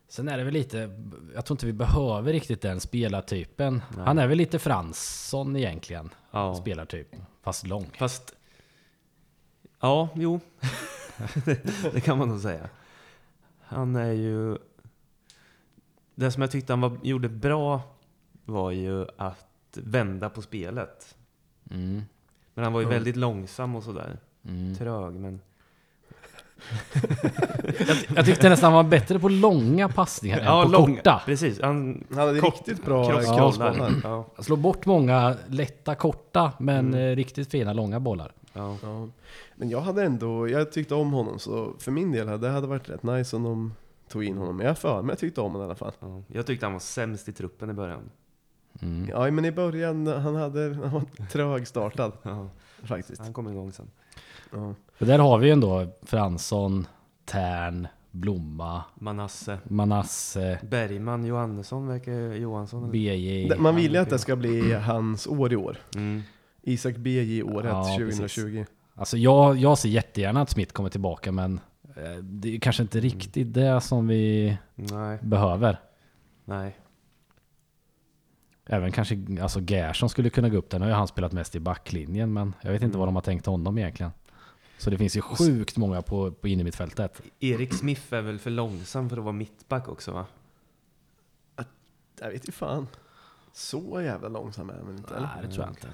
[0.09, 0.89] Sen är det väl lite,
[1.35, 3.81] jag tror inte vi behöver riktigt den spelartypen.
[3.95, 4.05] Nej.
[4.05, 6.55] Han är väl lite Fransson egentligen, Ja.
[6.55, 7.07] spelartyp.
[7.43, 7.89] Fast lång.
[7.97, 8.35] Fast,
[9.83, 10.39] ja, jo.
[11.93, 12.69] det, kan man nog säga.
[13.59, 14.57] Han är ju...
[16.15, 17.81] Det som jag tyckte han var, gjorde bra
[18.45, 21.15] var ju att vända på spelet.
[21.71, 22.01] Mm.
[22.53, 22.93] Men han var ju Mm.
[22.95, 24.19] väldigt långsam och sådär.
[24.43, 24.75] Mm.
[24.75, 25.41] Trög, men...
[28.15, 31.21] Jag tyckte nästan han var bättre på långa passningar än på lång- korta.
[31.25, 31.61] Precis.
[31.61, 33.91] Han Han hade Kort- riktigt bra crossbollar.
[34.03, 36.99] Ja, Han slår bort många lätta korta, men Mm.
[37.11, 38.31] eh, riktigt fina långa bollar.
[38.53, 38.77] ja.
[38.83, 39.07] Ja.
[39.55, 42.67] Men jag hade ändå, jag tyckte om honom så för min del hade det hade
[42.67, 43.73] varit rätt nice om de
[44.09, 44.57] tog in honom.
[44.57, 45.91] Men jag för mig jag tyckte om honom i alla fall.
[45.99, 46.21] ja.
[46.27, 48.09] Jag tyckte han var sämst i truppen i början.
[48.81, 49.09] Mm.
[49.09, 52.47] Ja men i början, han hade, han var trögstartad Ja.
[52.83, 53.21] faktiskt.
[53.21, 53.85] Han kom igång sen.
[54.53, 54.73] Ja.
[54.97, 56.87] För där har vi ju ändå Fransson,
[57.25, 59.57] Tern, Blomma, Manasse.
[59.63, 62.83] Manasse, Bergman, Johannesson verkar Johansson.
[62.83, 62.91] eller?
[62.91, 63.55] BJ.
[63.57, 65.77] Man vill ju att det ska bli hans år i år.
[65.95, 66.21] Mm.
[66.61, 68.65] Isak BJ-året Ja, 2020.
[68.95, 71.59] Alltså jag, jag ser jättegärna att Smith kommer tillbaka, men
[71.95, 75.79] eh, det är kanske inte riktigt det som vi Nej, behöver.
[76.45, 76.77] nej.
[78.65, 80.79] Även kanske alltså Gerson skulle kunna gå upp där.
[80.79, 82.99] Nu har ju han spelat mest i backlinjen, men jag vet inte Mm.
[82.99, 84.11] vad de har tänkt honom egentligen.
[84.83, 87.21] Så det finns ju sjukt många på, på innermittfältet.
[87.39, 90.25] Erik Smith är väl för långsam för att vara mittback också va?
[92.21, 92.87] Jag vet ju fan.
[93.53, 95.15] Så jävla långsam är han väl inte?
[95.15, 95.29] eller?
[95.35, 95.87] Nej, det tror jag inte.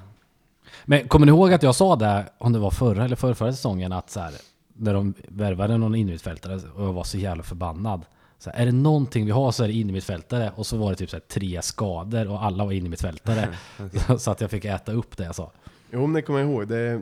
[0.85, 3.53] Men kommer ni ihåg att jag sa det, om det var förra eller förra, förra
[3.53, 4.33] säsongen, att så här,
[4.73, 8.05] när de värvade någon innermittfältare och jag var så jävla förbannad.
[8.37, 10.95] Så här, är det någonting vi har så är det innermittfältare och så var det
[10.95, 13.57] typ så här, tre skador och alla var innermittfältare.
[14.19, 15.51] så att jag fick äta upp det jag sa.
[15.91, 16.67] Jo men det kommer ihåg.
[16.67, 17.01] Det,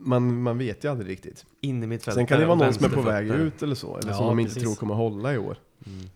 [0.00, 1.46] man, man vet ju aldrig riktigt.
[1.60, 3.96] In i mittfältare Sen kan det vara någon som är på väg ut eller så.
[3.98, 4.62] Eller Ja, som de inte precis.
[4.68, 5.56] tror kommer hålla i år.
[5.86, 6.08] Mm.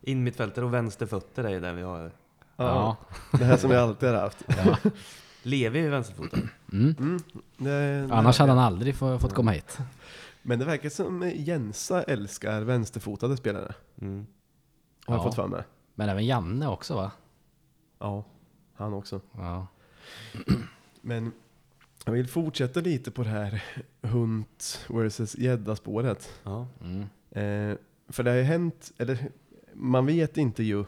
[0.00, 2.12] In mittfältare och vänsterfötter är ju där vi har.
[2.56, 2.96] Ja.
[3.32, 4.44] Det här som vi alltid har haft.
[4.48, 4.90] ja.
[5.42, 6.38] Levi är vänsterfotad.
[6.72, 6.94] Mm.
[6.98, 7.18] Mm,
[7.56, 9.78] det, Annars hade han aldrig få, fått komma hit.
[10.42, 13.74] Men det verkar som Jensa älskar vänsterfotade spelare.
[14.00, 14.26] Mm.
[15.06, 15.24] Har jag Ja.
[15.24, 15.62] fått för mig.
[15.94, 17.10] Men även Janne också va?
[17.98, 18.24] Ja,
[18.74, 19.20] han också.
[19.36, 19.66] Ja.
[21.00, 21.32] Men
[22.08, 23.64] jag vill fortsätta lite på det här
[24.02, 26.30] Hunt versus gädda-spåret.
[26.42, 26.66] Ja.
[26.80, 27.00] Mm.
[27.30, 27.76] Eh,
[28.08, 29.18] för det har ju hänt, eller
[29.74, 30.84] man vet inte ju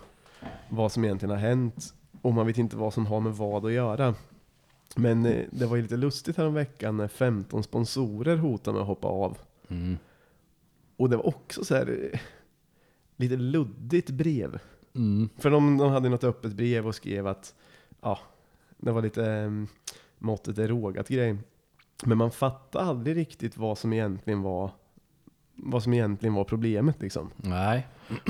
[0.69, 3.73] vad som egentligen har hänt och man vet inte vad som har med vad att
[3.73, 4.15] göra.
[4.97, 8.89] Men eh, det var ju lite lustigt här veckan när 15 sponsorer hotade med att
[8.89, 9.39] hoppa av.
[9.69, 9.99] Mm.
[10.97, 12.21] Och det var också så här eh,
[13.17, 14.59] lite luddigt brev.
[14.95, 15.29] Mm.
[15.39, 17.55] För de, de hade något öppet brev och skrev att
[18.01, 18.19] ja,
[18.77, 19.69] det var lite um,
[20.21, 21.37] måttet är rågat grej.
[22.05, 24.71] Men man fattade aldrig riktigt vad som egentligen var
[25.63, 27.31] vad som egentligen var problemet liksom.
[27.37, 27.87] Nej.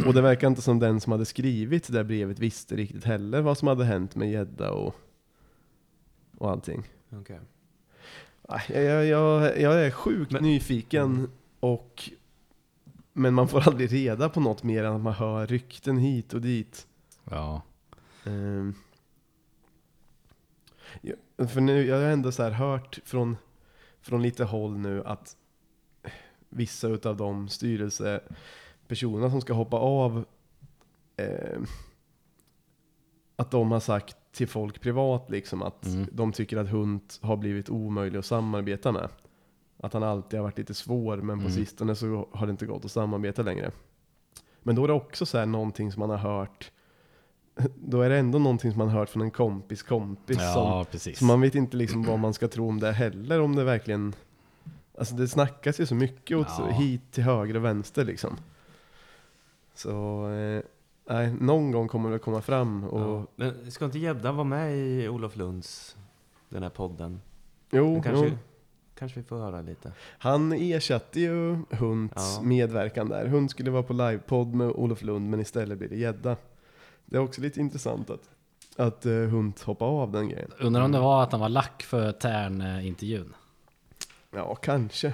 [0.06, 3.40] Och det verkar inte som den som hade skrivit det där brevet visste riktigt heller
[3.40, 4.94] vad som hade hänt med gädda och,
[6.38, 6.88] och allting.
[8.48, 11.28] Nej, Jag, jag, jag, jag är sjukt Men- nyfiken
[11.60, 12.10] och
[13.12, 16.40] men man får aldrig reda på något mer än att man hör rykten hit och
[16.40, 16.86] dit.
[17.24, 17.62] Ja.
[18.24, 18.74] Ehm.
[21.48, 23.36] För nu, jag har ändå så hört från,
[24.00, 25.36] från lite håll nu att
[26.48, 30.24] vissa utav de styrelsepersonerna som ska hoppa av
[31.16, 31.66] ehm,
[33.36, 36.06] att de har sagt till folk privat liksom att Mm.
[36.12, 39.08] de tycker att Hunt har blivit omöjlig att samarbeta med.
[39.82, 41.52] Att han alltid har varit lite svår men på Mm.
[41.52, 43.70] sistone så har det inte gått att samarbeta längre.
[44.62, 46.72] Men då är det också så här någonting som man har hört
[47.74, 50.36] då är det ändå någonting som man har hört från en kompis kompis.
[50.36, 51.18] som, Ja, precis.
[51.18, 53.40] så man vet inte liksom vad man ska tro om det heller.
[53.40, 54.14] Om det verkligen...
[54.98, 56.66] Alltså det snackas ju så mycket åt Ja.
[56.66, 58.36] hit till höger och vänster liksom.
[59.74, 60.26] Så...
[60.30, 60.62] Eh,
[61.08, 63.00] nej, någon gång kommer det komma fram och...
[63.00, 63.26] Ja.
[63.36, 65.96] Men ska inte Gädda vara med i Olof Lunds,
[66.48, 67.20] den här podden?
[67.70, 68.32] Jo, kanske, jo,
[68.94, 69.92] kanske vi får höra lite.
[70.18, 72.42] han ersatte ju Hunts Ja.
[72.42, 73.26] medverkan där.
[73.26, 76.36] Hund skulle vara på livepodd med Olof Lund men istället blir det gädda.
[77.10, 78.30] Det är också lite intressant att,
[78.76, 80.52] att uh, Hunt hoppar av den grejen.
[80.60, 83.34] Undrar om det var att han var lack för Tern-intervjun.
[84.30, 85.12] Ja, kanske.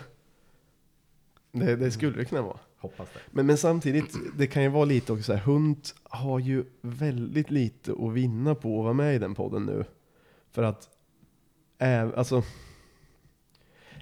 [1.53, 2.59] Det, det skulle det kunna vara.
[2.79, 3.21] Hoppas det.
[3.31, 7.51] Men, men samtidigt, det kan ju vara lite också så här, Hunt har ju väldigt
[7.51, 9.85] lite att vinna på att vara med i den podden nu.
[10.51, 10.89] För att,
[11.79, 12.43] äv, alltså,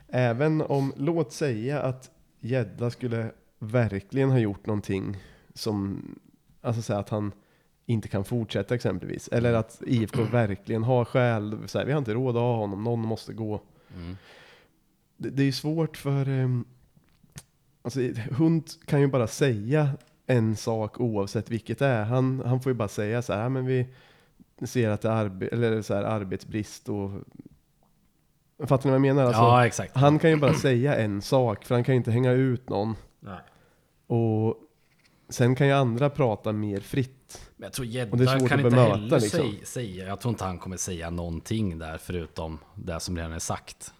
[0.08, 5.16] även om, låt säga att Gädda skulle verkligen ha gjort någonting
[5.54, 6.02] som,
[6.60, 7.32] alltså så här att han
[7.86, 9.28] inte kan fortsätta exempelvis.
[9.28, 12.84] Eller att IFK verkligen har skäl, så här, vi har inte råd att ha honom,
[12.84, 13.60] någon måste gå
[13.96, 14.16] Mm.
[15.16, 16.28] det, det är svårt för...
[16.28, 16.64] Um,
[17.82, 19.90] alltså, hund kan ju bara säga
[20.26, 22.04] en sak oavsett vilket det är.
[22.04, 23.86] Han, han får ju bara säga så här, "Ja, men vi
[24.66, 27.10] ser att det är arbe eller så här, arbetsbrist och...
[28.66, 29.24] Fattar ni vad jag menar?
[29.24, 29.96] Alltså, ja, exakt.
[29.96, 32.94] Han kan ju bara säga en sak, för han kan ju inte hänga ut någon.
[33.20, 33.38] Nej.
[34.06, 34.56] Och
[35.34, 37.50] sen kan ju andra prata mer fritt.
[37.56, 39.40] Men jag tror svårt kan inte heller liksom.
[39.40, 43.38] säga, säga, jag tror inte han kommer säga någonting där förutom det som redan är
[43.38, 43.94] sagt.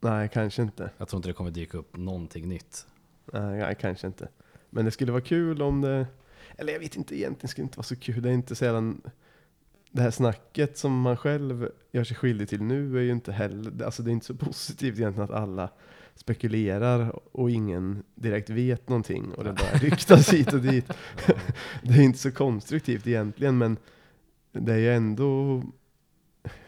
[0.00, 0.90] Nej, kanske inte.
[0.98, 2.86] Jag tror inte det kommer dyka upp någonting nytt.
[3.32, 4.28] Nej, nej, kanske inte.
[4.70, 6.06] Men det skulle vara kul om det...
[6.56, 8.22] Eller jag vet inte, egentligen skulle det inte vara så kul.
[8.22, 9.02] Det är inte sällan...
[9.90, 13.84] Det här snacket som man själv gör sig skyldig till nu är ju inte heller...
[13.84, 15.68] Alltså det är inte så positivt egentligen att alla
[16.14, 20.86] spekulerar och ingen direkt vet någonting och det bara ryktas hit och dit.
[21.82, 23.76] det är inte så konstruktivt egentligen men
[24.52, 25.62] det är ju ändå...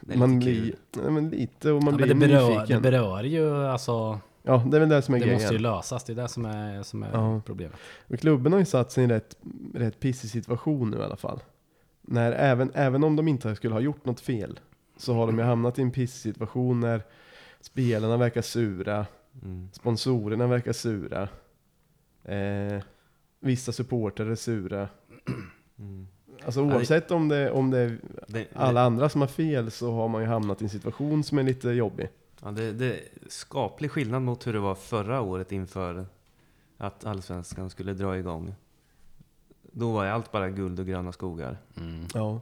[0.01, 2.81] Det är man blir, nej, men lite och man ja, blir men det, berör, det
[2.81, 5.41] berör ju alltså, ja, det är väl det som är det grejen.
[5.41, 6.05] måste ju lösas.
[6.05, 7.41] Det är det som är, som är Ja.
[7.47, 7.77] problemet.
[8.09, 9.37] Och klubben har ju satt sig i en rätt,
[9.75, 11.41] rätt pissig situation nu i alla fall.
[12.03, 14.61] När även, även om de inte skulle ha gjort något fel
[14.97, 17.03] så har de ju hamnat i en pissig situation när
[17.61, 19.07] spelarna verkar sura,
[19.43, 19.69] Mm.
[19.73, 21.29] sponsorerna verkar sura,
[22.25, 22.83] eh,
[23.41, 24.89] vissa supportrar är sura.
[25.79, 26.07] Mm.
[26.45, 30.09] Alltså oavsett om det, om det är Det, alla andra som har fel så har
[30.09, 32.09] man ju hamnat i en situation som är lite jobbig.
[32.43, 36.07] Ja, det, det är skaplig skillnad mot hur det var förra året inför
[36.77, 38.55] att allsvenskan skulle dra igång.
[39.73, 41.59] Då var ju allt bara guld och gröna skogar.
[41.77, 42.07] Mm.
[42.15, 42.41] Ja.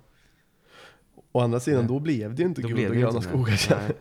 [1.33, 3.92] Å andra sidan, då blev det ju inte Då guld och gröna skogar.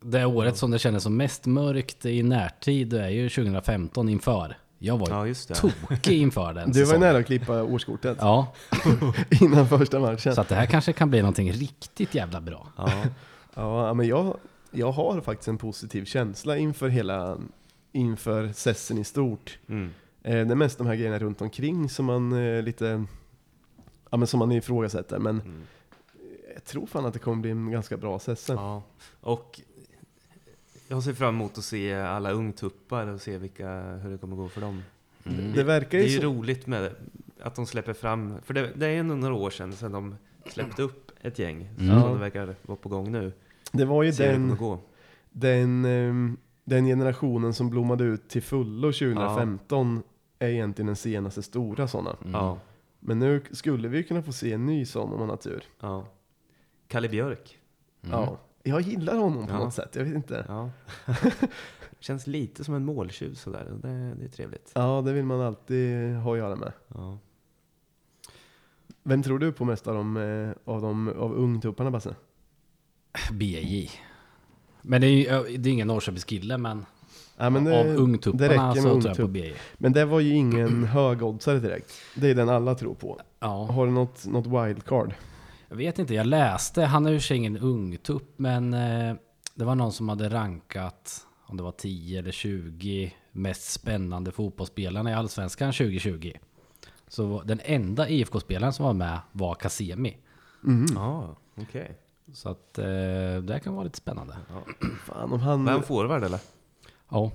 [0.00, 4.56] Det året som det kändes som mest mörkt i närtid är ju 2015 inför.
[4.78, 5.54] Jag var ju Ja, just det.
[5.54, 8.52] tokig inför den Du var ju nära att klippa årskortet Ja,
[9.40, 10.34] innan första matchen.
[10.34, 12.66] så att det här kanske kan bli någonting riktigt jävla bra.
[12.76, 13.02] Ja.
[13.54, 14.36] Ja, men jag,
[14.70, 17.38] jag har faktiskt en positiv känsla inför hela,
[17.92, 19.58] inför sessen i stort.
[19.68, 19.90] Mm.
[20.22, 23.04] Eh, det är mest de här grejerna runt omkring som man eh, lite,
[24.10, 25.18] ja men som man ifrågasätter.
[25.18, 25.62] Men Mm.
[26.54, 28.56] jag tror fan att det kommer bli en ganska bra sessen.
[28.56, 28.82] Ja.
[29.20, 29.60] Och
[30.88, 34.48] jag ser fram emot att se alla ungtuppar och se vilka, hur det kommer gå
[34.48, 34.82] för dem.
[35.24, 35.52] Mm.
[35.52, 36.94] Det verkar Det ju är ju så, roligt med
[37.40, 40.14] att de släpper fram, för det, det är ändå några år sedan, sedan de
[40.46, 41.68] släppte upp ett gäng.
[41.78, 42.00] Mm.
[42.02, 43.32] Som det verkar vara på gång nu.
[43.72, 44.78] det var ju Se det den, gå.
[45.30, 50.02] den, ehm, den generationen som blommade ut till fullo 2015
[50.38, 52.16] är egentligen den senaste stora sådana.
[52.20, 52.32] Mm.
[52.32, 52.58] Ja.
[53.00, 55.64] Men nu skulle vi kunna få se en ny sån om man har tur.
[55.80, 56.06] ja.
[56.88, 57.58] Kalle Björk.
[58.02, 58.12] Mm.
[58.18, 59.58] Ja, jag gillar honom på Ja.
[59.58, 60.44] något sätt, jag vet inte.
[60.48, 60.70] Ja.
[62.00, 63.72] Känns lite som en måltjuv sådär.
[63.82, 64.72] Det, det är trevligt.
[64.74, 66.72] Ja, det vill man alltid ha att göra med.
[66.88, 67.18] Ja.
[69.02, 72.14] Vem tror du på mest av de, eh, av, de, av ungtupparna Basse?
[73.32, 73.90] BJ.
[74.82, 76.86] Men det är ju det är ingen Norrköpingskille, men,
[77.36, 79.30] Ja, men av det, det ungtupparna räcker så med tror jag på ungtupp.
[79.30, 79.52] BJ.
[79.78, 81.92] men det var ju ingen högoddsare direkt.
[82.16, 83.20] Det är den alla tror på.
[83.40, 85.14] Ja, Har du något, något wildcard?
[85.68, 86.14] Jag vet inte.
[86.14, 89.14] Jag läste, han är ju sig ingen ungtupp, men eh,
[89.54, 95.10] Det var någon som hade rankat, om det var 10 eller 20 mest spännande fotbollsspelarna
[95.10, 96.32] i Allsvenskan 2020.
[97.08, 100.16] Så den enda IFK-spelaren som var med var Kasemi.
[100.60, 100.86] Mhm.
[100.94, 101.98] Ja, okej.
[102.32, 102.84] Så att eh,
[103.42, 104.36] det kan vara lite spännande.
[105.04, 106.40] Fan, om han, Var han forward eller?
[107.08, 107.30] Ja,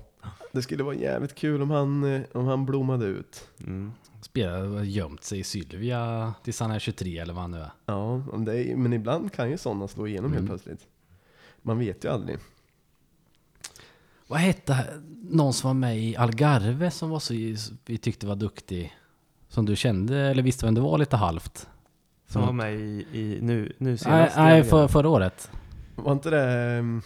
[0.52, 3.48] det skulle vara jävligt kul om han, eh, om han blommade ut.
[3.60, 3.92] Mm.
[4.24, 7.70] Spelare gömt sig i Sylvia tills han är 23 eller vad han nu är.
[7.86, 10.36] Ja, är, men ibland kan ju sådana slå igenom Mm.
[10.36, 10.86] helt plötsligt.
[11.62, 12.38] Man vet ju aldrig.
[14.26, 14.86] Vad hette
[15.22, 17.34] någon som var med i Algarve som var så,
[17.86, 18.96] vi tyckte var duktig?
[19.48, 21.68] Som du kände eller visste vem det var lite halvt?
[22.26, 24.36] Som var med i, i nu, nu senast.
[24.36, 25.50] nej för, förra året.
[25.96, 26.50] Var inte det...
[26.78, 27.02] ehm,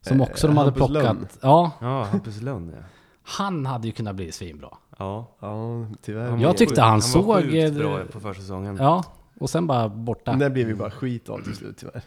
[0.00, 1.04] Som eh, också de hade Hampus plockat.
[1.04, 1.28] Lönn?
[1.42, 2.82] Ja, Ja, Hampus Lund ja.
[3.22, 4.76] han hade ju kunnat bli svinbra.
[5.00, 5.26] Ja.
[5.40, 6.30] Ja, tyvärr.
[6.30, 8.76] Han Jag tyckte sjukt- han var såg, sjukt eh, bra på försäsongen.
[8.76, 9.04] Ja,
[9.40, 10.32] och sen bara borta.
[10.32, 12.02] Det blev ju bara skit av till slut tyvärr.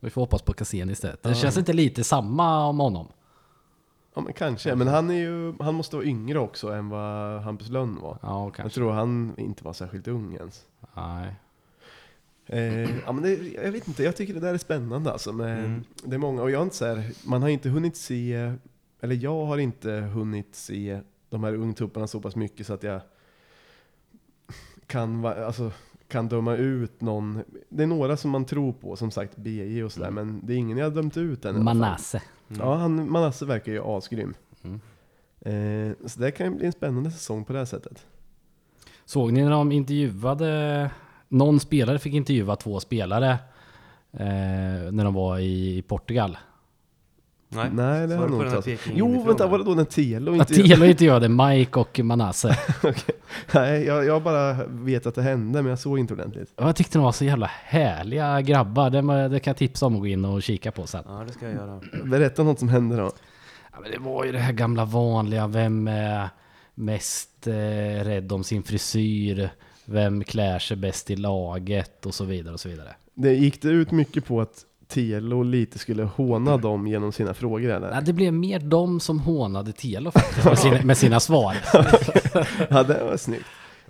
[0.00, 1.22] Vi får hoppas på Cassien istället.
[1.22, 1.34] Det Ja.
[1.34, 3.08] känns inte lite samma om honom.
[4.14, 7.68] Ja men kanske, men han är ju, han måste vara yngre också än vad Hampus
[7.70, 8.18] Lönn var.
[8.22, 8.74] Ja, Jag kanske.
[8.74, 10.62] tror han inte var särskilt ung ens.
[10.96, 11.34] Nej.
[12.46, 15.32] Eh, ja, men det, jag vet inte, jag tycker det där är spännande alltså.
[15.32, 15.84] Med, Mm.
[16.04, 18.52] Det är många, och jag har inte så här, man har inte hunnit se,
[19.00, 23.00] eller jag har inte hunnit se de här ungtupparna så pass mycket så att jag
[24.86, 25.72] kan, alltså,
[26.08, 27.42] kan döma ut någon.
[27.68, 30.56] Det är några som man tror på, som sagt BJ och sådär, men det är
[30.56, 31.64] ingen jag har dömt ut än.
[31.64, 32.22] Manasse.
[32.48, 32.62] Mm.
[32.62, 34.34] Ja, han, Manasse verkar ju asgrym.
[34.62, 34.80] Mm.
[35.40, 38.06] Eh, så det kan ju bli en spännande säsong på det här sättet.
[39.04, 40.90] Såg ni när de intervjuade,
[41.28, 43.30] någon spelare fick intervjua två spelare
[44.12, 46.38] eh, när de var i Portugal.
[47.52, 48.62] Nej, Nej, det har det nog inte.
[48.62, 50.54] Peking Jo, vänta, var det då när Telo inte...
[50.54, 52.58] Telo intervjuade Mike och Manasse.
[53.54, 56.52] Nej, jag, jag bara vet att det hände, men jag såg inte ordentligt.
[56.56, 58.90] Jag tyckte de var så jävla härliga grabbar.
[58.90, 61.04] Det, det kan jag tipsa om att gå in och kika på sen.
[61.06, 61.80] Ja, det ska jag göra.
[62.04, 63.10] Berätta något som hände då.
[63.72, 65.46] Ja, men det var ju det här gamla vanliga.
[65.46, 66.28] Vem är
[66.74, 67.52] mest eh,
[68.04, 69.50] rädd om sin frisyr?
[69.84, 72.06] Vem klär sig bäst i laget?
[72.06, 72.94] Och så vidare och så vidare.
[73.14, 77.70] Det gick det ut mycket på att Telo lite skulle håna dem genom sina frågor
[77.70, 77.90] eller?
[77.90, 81.56] Nej, det blev mer de som hånade Telo faktiskt med sina, med sina svar.
[82.70, 83.44] Ja, det var snyggt.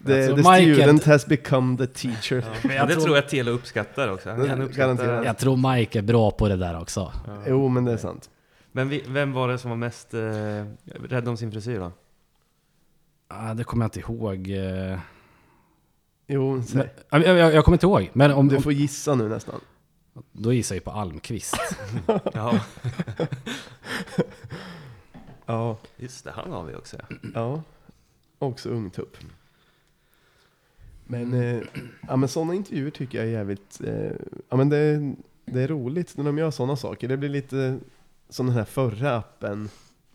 [0.07, 2.45] The, Alltså, the Michael- student has become the teacher.
[2.77, 4.31] Jag det tror- tror jag Telo uppskattar också.
[4.31, 4.87] Han Det- kan uppskatta...
[4.95, 5.25] garanterat.
[5.27, 7.13] Jag tror Mike är bra på det där också.
[7.27, 7.33] Ja.
[7.47, 8.31] Jo, men det är sant.
[8.73, 10.21] Men vi, vem var det som var mest eh,
[11.09, 11.93] rädd om sin frisyr då?
[13.29, 14.51] Ah, det kommer jag inte ihåg.
[14.51, 14.99] eh.
[16.27, 18.11] Jo, Men, jag, jag, jag kommer inte ihåg.
[18.13, 19.61] Men om, Du får gissa nu nästan.
[20.33, 21.57] Då gissar jag på Almqvist.
[22.35, 22.61] Ja,
[25.47, 26.31] Ja, just det.
[26.31, 26.97] Han har vi också.
[27.35, 27.63] ja.
[28.39, 29.17] Också ungtupp.
[31.05, 31.63] Men, eh,
[32.09, 34.13] ja, men sådana intervjuer tycker jag är jävligt, eh,
[34.49, 37.09] ja men det, det är roligt när de gör sådana saker.
[37.09, 37.79] Det blir lite
[38.29, 39.69] som den här förra appen,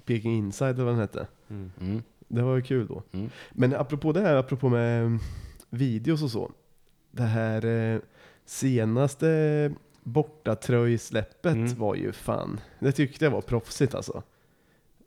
[0.06, 1.28] Peking Inside eller vad den hette.
[1.50, 1.72] Mm.
[1.82, 2.04] Mm.
[2.28, 3.04] Det var ju kul då.
[3.12, 3.30] Mm.
[3.52, 5.20] Men apropå det här, apropå med mm,
[5.70, 6.52] videos och så.
[7.12, 8.00] Det här eh,
[8.46, 9.72] senaste
[10.06, 11.76] bortatröjsläppet Mm.
[11.76, 14.24] var ju fan, det tyckte jag var proffsigt alltså.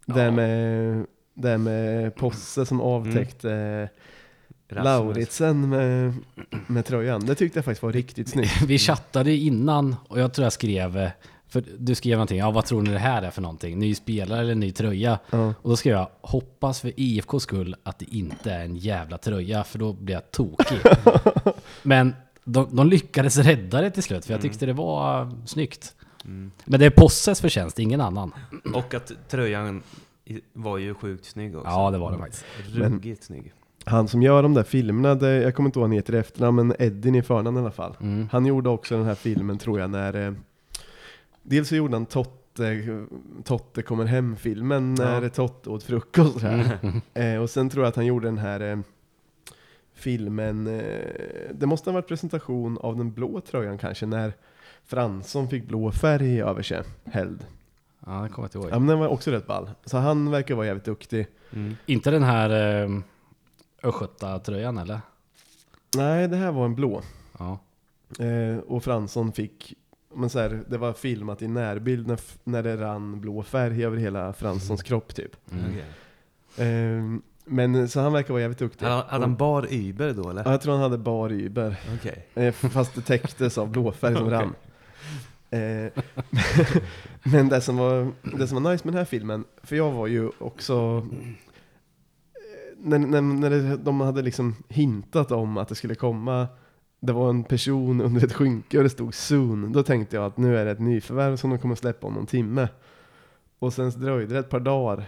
[0.07, 0.31] Det Ja.
[0.31, 3.51] med, det med Posse som avtäckte
[4.71, 4.85] Mm.
[4.85, 6.15] Lauritsen med,
[6.67, 7.27] med tröjan.
[7.27, 8.63] Det tyckte jag faktiskt var riktigt snyggt.
[8.67, 11.11] Vi chattade innan och jag tror jag skrev,
[11.49, 13.79] för du skrev någonting, ja vad tror ni det här är för någonting?
[13.79, 15.19] Ny spelare eller ny tröja?
[15.31, 15.55] Ja.
[15.63, 19.65] Och då skrev jag, hoppas för IFKs skull att det inte är en jävla tröja,
[19.65, 20.79] för då blir jag tokig.
[21.83, 22.15] Men
[22.49, 25.95] de, de lyckades rädda det till slut, för jag tyckte det var snyggt.
[26.25, 26.51] Mm.
[26.65, 28.33] Men det är Posses förtjänst, ingen annan.
[28.75, 29.83] Och att tröjan
[30.53, 31.71] var ju sjukt snygg också.
[31.71, 32.45] Ja, det var det faktiskt.
[32.73, 33.53] Ruggigt snygg.
[33.85, 36.19] Han som gör de där filmerna, det, jag kommer inte ihåg vad han heter i
[36.19, 37.97] efternamn, men Eddin i förnamn i alla fall.
[38.01, 38.29] Mm.
[38.33, 40.33] Han gjorde också den här filmen tror jag när eh,
[41.43, 42.85] Dels så gjorde han Totte,
[43.45, 45.29] Totte kommer hem-filmen när Ja.
[45.29, 46.43] Totte åt frukost.
[46.43, 47.01] Mm.
[47.15, 48.79] eh, Och sen tror jag att han gjorde den här eh,
[49.99, 54.33] filmen eh, Det måste ha varit presentation av den blå tröjan kanske när
[54.85, 57.47] Fransson fick blå färg över sig, Held.
[58.07, 58.69] Ja, det kommer jag inte ihåg.
[58.71, 59.71] Ja men den var också rätt ball.
[59.85, 61.27] Så han verkar vara jävligt duktig.
[61.53, 61.77] Mm.
[61.87, 62.91] Inte den här eh,
[63.83, 65.01] Östgöta-tröjan eller?
[65.97, 67.03] Nej, det här var en blå.
[67.39, 67.59] Ja.
[68.25, 69.75] Eh, och Fransson fick,
[70.15, 73.97] men så här, det var filmat i närbild när, när det rann blå färg över
[73.97, 75.37] hela Franssons kropp typ.
[75.53, 75.79] Mm.
[76.57, 78.87] Eh, men så han verkar vara jävligt duktig.
[78.87, 80.45] Hade, han bar Uber då eller?
[80.45, 81.81] Ja, jag tror han hade bar Uber.
[81.95, 82.27] Okej.
[82.35, 84.39] Eh, fast det täcktes av blåfärg som Okej.
[84.39, 84.55] rann.
[85.51, 86.03] Eh,
[87.23, 90.07] men det som, var, det som var nice med den här filmen, för jag var
[90.07, 91.07] ju också
[92.35, 96.47] eh, när, när, när det, de hade liksom hintat om att det skulle komma
[97.01, 99.73] det var en person under ett skynke och det stod soon.
[99.73, 102.27] Då tänkte jag att nu är det ett nyförvärv som de kommer släppa om någon
[102.27, 102.69] timme.
[103.59, 105.07] Och sen dröjde det ett par dagar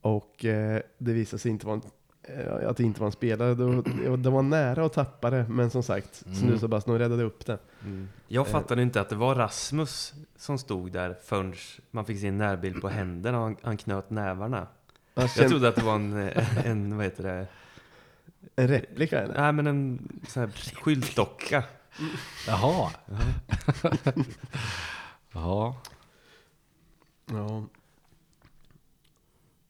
[0.00, 1.80] och eh, det visade sig inte vara
[2.24, 3.54] en, eh, att det inte var en spelare.
[3.54, 3.82] Då,
[4.16, 6.38] det var nära att tappa det, men som sagt, Mm.
[6.38, 7.58] Snus och Bass, de räddade upp det.
[7.84, 8.08] Mm.
[8.28, 8.52] Jag Eh.
[8.52, 11.54] fattade inte att det var Rasmus som stod där förrän
[11.90, 14.66] man fick sin närbild på händerna och han, han knöt nävarna.
[15.14, 17.46] Jag kände, trodde att det var en, eh, en vad heter det?
[18.56, 19.34] en replika eller?
[19.42, 21.64] Nej men en sån här skyltdocka.
[22.46, 22.90] Jaha.
[25.32, 25.76] Ja.
[27.32, 27.64] Ja.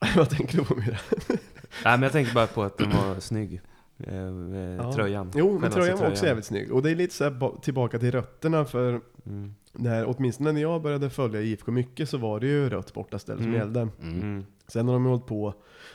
[0.16, 0.96] Vad tänker du på Myra?
[1.28, 1.38] Nej
[1.84, 3.60] men jag tänkte bara på att den var snygg.
[3.98, 4.92] Eh, eh, Ja.
[4.92, 5.30] Tröjan.
[5.34, 6.72] Jo, men tröjan var också jävligt snygg.
[6.72, 9.54] Och det är lite så här ba- tillbaka till rötterna för Mm.
[9.72, 13.46] när, åtminstone när jag började följa IFK mycket så var det ju rött bortaställ som
[13.46, 13.56] Mm.
[13.58, 13.88] gällde.
[14.02, 14.44] Mm.
[14.68, 15.54] Sen har de hållit på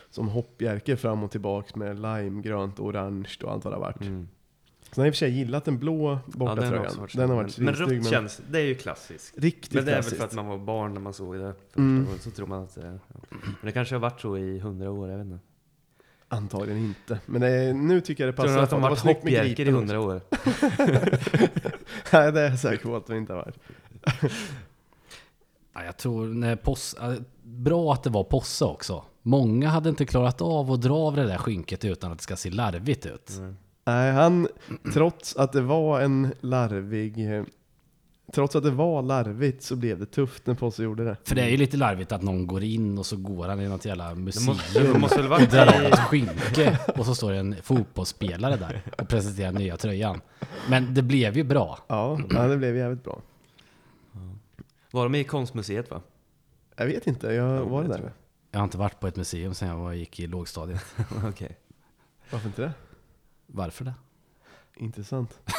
[0.09, 4.01] som hoppjerkor fram och tillbaks med lime, grönt, orange och allt vad det har varit.
[4.01, 4.27] Mm.
[4.95, 6.71] Sen har jag i och för sig gillat den blå Ja, bortatröjan.
[6.71, 7.35] den, har den, också varit har snygg.
[7.37, 9.33] varit men, men rött men känns, det är ju klassiskt.
[9.37, 10.17] riktigt Men det är väl klassiskt.
[10.21, 12.05] för att man var barn när man såg det första Mm.
[12.05, 12.19] gången.
[12.19, 12.99] Så tror man att det är.
[13.29, 15.39] Men det kanske har varit så i hundra år, jag vet inte.
[16.27, 17.19] Antagligen inte.
[17.25, 18.57] Men det, nu tycker jag det Tror passar.
[18.57, 20.21] du att de har var varit hoppjerkor i hundra år?
[22.13, 23.57] Nej, det är jag säker på att de inte har varit.
[25.73, 29.03] Ja, jag tror när Poss, ja, bra att det var Posse också.
[29.21, 32.35] Många hade inte klarat av att dra av det där skynket utan att det ska
[32.35, 33.35] se larvigt ut.
[33.37, 33.57] Mm.
[33.85, 34.47] Nej, han,
[34.93, 37.43] trots att det var en larvig,
[38.33, 41.17] trots att det var larvigt så blev det tufft när Posse gjorde det.
[41.23, 43.67] För det är ju lite larvigt att någon går in och så går han i
[43.67, 44.45] något jävla museum.
[44.45, 47.55] måste, det måste väl och varit drar av ett skynke och så står det en
[47.63, 50.21] fotbollsspelare där och presenterar nya tröjan.
[50.69, 51.79] Men det blev ju bra.
[51.87, 53.21] Ja, ja, det blev jävligt bra.
[54.91, 56.01] Var de i konstmuseet va?
[56.75, 57.97] Jag vet inte, jag var det där?
[57.97, 58.11] tror
[58.51, 60.85] Jag har inte varit på ett museum sedan jag gick i lågstadiet.
[61.27, 61.57] Okej.
[62.31, 62.71] Varför inte det?
[63.55, 63.93] Varför det?
[64.75, 65.39] Intressant.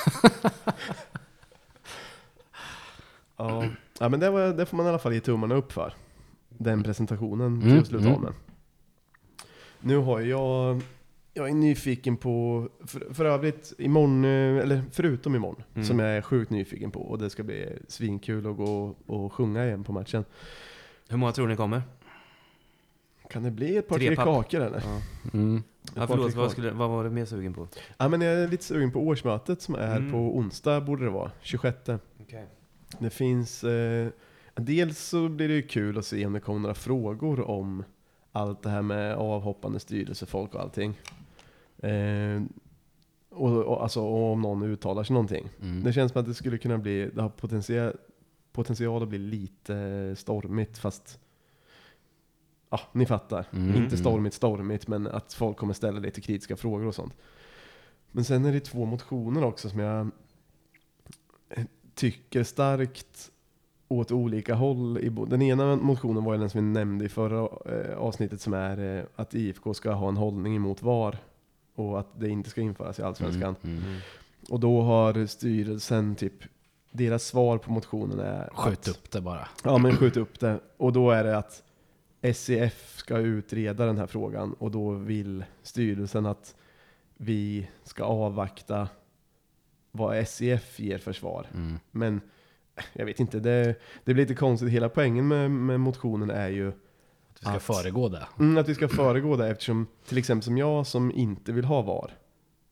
[3.37, 3.65] ja.
[4.01, 5.95] ja, men det, var, det får man i alla fall ge tummarna upp för.
[6.49, 8.15] Den presentationen till Mm, att sluta mm.
[8.17, 8.33] av med.
[9.81, 10.83] Nu har jag,
[11.35, 15.87] jag är nyfiken på, för, för övrigt imorgon, eller förutom imorgon, Mm.
[15.87, 19.65] som jag är sjukt nyfiken på och det ska bli svinkul att gå och sjunga
[19.67, 20.25] igen på matchen.
[21.09, 21.83] Hur många tror ni kommer?
[23.31, 24.25] Kan det bli ett par Tre tre papp.
[24.25, 24.83] kakor eller?
[24.85, 25.01] Ja,
[25.33, 25.63] Mm.
[25.95, 27.69] Ja förlåt, vad, skulle, vad var du mer sugen på?
[27.99, 30.13] Ja men jag är lite sugen på årsmötet som är Mm.
[30.13, 31.79] på onsdag borde det vara, 26.
[32.23, 32.45] Okay.
[32.99, 34.09] Det finns, eh,
[34.55, 37.85] dels så blir det ju kul att se om det kommer några frågor om
[38.33, 40.95] allt det här med avhoppande styrelsefolk och allting.
[41.79, 42.43] Eh,
[43.31, 45.49] och, och, alltså och om någon uttalar sig någonting.
[45.63, 45.83] Mm.
[45.85, 47.93] Det känns som att det skulle kunna bli, det har potential,
[48.53, 51.19] potential att bli lite stormigt fast
[52.77, 53.47] Ja, ni fattar.
[53.53, 53.83] Mm.
[53.83, 57.15] Inte stormigt stormigt, men att folk kommer ställa lite kritiska frågor och sånt.
[58.13, 60.11] Men sen är det två motioner också som jag
[61.49, 61.65] eh,
[61.95, 63.31] tycker starkt
[63.89, 64.99] åt olika håll.
[64.99, 68.55] I den ena motionen var ju den som vi nämnde i förra eh, avsnittet som
[68.55, 71.19] är eh, att IFK ska ha en hållning emot VAR
[71.75, 73.57] och att det inte ska införas i Allsvenskan.
[73.63, 73.77] Mm.
[73.77, 73.99] Mm.
[74.51, 76.35] Och då har styrelsen typ,
[76.91, 79.49] deras svar på motionen är Skjut att, upp det bara.
[79.65, 80.61] Ja men skjut upp det.
[80.77, 81.63] Och då är det att
[82.35, 86.55] SEF ska utreda den här frågan och då vill styrelsen att
[87.17, 88.89] vi ska avvakta
[89.93, 91.47] vad SEF ger för svar.
[91.55, 91.79] Mm.
[91.91, 92.21] Men
[92.93, 93.65] jag vet inte, det,
[94.05, 94.71] det blir lite konstigt.
[94.71, 98.27] Hela poängen med, med motionen är ju Du ska Att- föregå det.
[98.39, 101.83] Mm, att vi ska föregå det eftersom till exempel som jag som inte vill ha
[101.83, 102.19] VAR.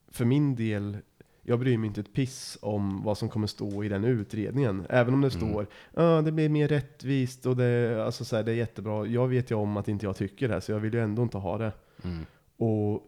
[0.08, 0.98] För min del,
[1.44, 4.86] jag bryr mig inte ett piss om vad som kommer stå i den utredningen.
[4.90, 5.48] Även om det Mm.
[5.50, 9.06] står ja det blir mer rättvist och det, alltså så här, det är jättebra.
[9.06, 11.38] Jag vet ju om att inte jag tycker det, så jag vill ju ändå inte
[11.38, 11.72] ha det.
[12.04, 12.26] Mm.
[12.56, 13.02] Och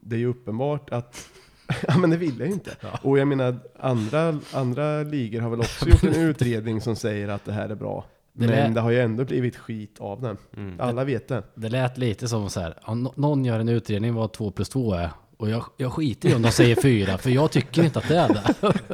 [0.00, 1.28] det är ju uppenbart att
[1.88, 2.76] Ja men det vill jag ju inte.
[2.80, 2.98] Ja.
[3.02, 7.44] Och jag menar andra, andra ligor har väl också gjort en utredning som säger att
[7.44, 8.04] det här är bra.
[8.32, 10.36] Det Men lär- det har ju ändå blivit skit av den.
[10.56, 10.80] Mm.
[10.80, 11.42] Alla vet det.
[11.54, 12.74] Det lät lite som så här,
[13.16, 15.10] någon gör en utredning vad 2 plus 2 är.
[15.40, 18.16] Och jag, jag skiter i om de säger 4, för jag tycker inte att det
[18.18, 18.54] är det.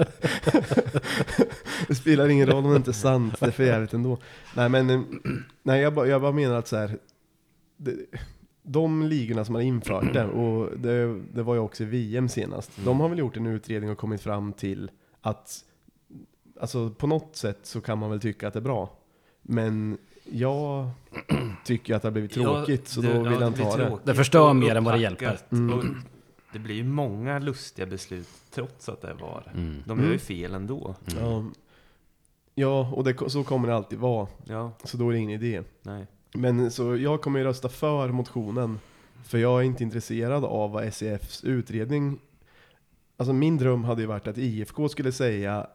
[1.89, 4.19] Det spelar ingen roll om det inte är sant, det är för jävligt ändå.
[4.57, 5.01] Nej men, eh,
[5.63, 6.99] nej jag bara, jag bara menar att så här,
[7.77, 7.95] det,
[8.63, 12.71] de ligorna som har infört det, och det, det var ju också i VM senast,
[12.85, 14.91] de har väl gjort en utredning och kommit fram till
[15.21, 15.59] att,
[16.61, 18.91] alltså på något sätt så kan man väl tycka att det är bra.
[19.43, 19.99] Men
[20.33, 20.91] jag
[21.65, 23.99] tycker att det har blivit tråkigt, så det- då vill ja, jag inte ha det.
[24.05, 25.39] Det förstör mer än vad det hjälper.
[25.51, 25.97] Mm.
[26.53, 29.53] Det blir ju många lustiga beslut trots att det var.
[29.55, 29.83] Mm.
[29.87, 30.19] De gör ju Mm.
[30.19, 30.95] fel ändå.
[31.21, 31.45] Ja,
[32.55, 35.63] ja och det, så kommer det alltid vara, Ja, så då är det ingen idé.
[35.83, 36.07] nej.
[36.35, 38.79] Men så jag kommer ju rösta för motionen.
[39.25, 42.19] För jag är inte intresserad av vad SEFs utredning
[43.17, 45.67] alltså min dröm hade ju varit att IFK skulle säga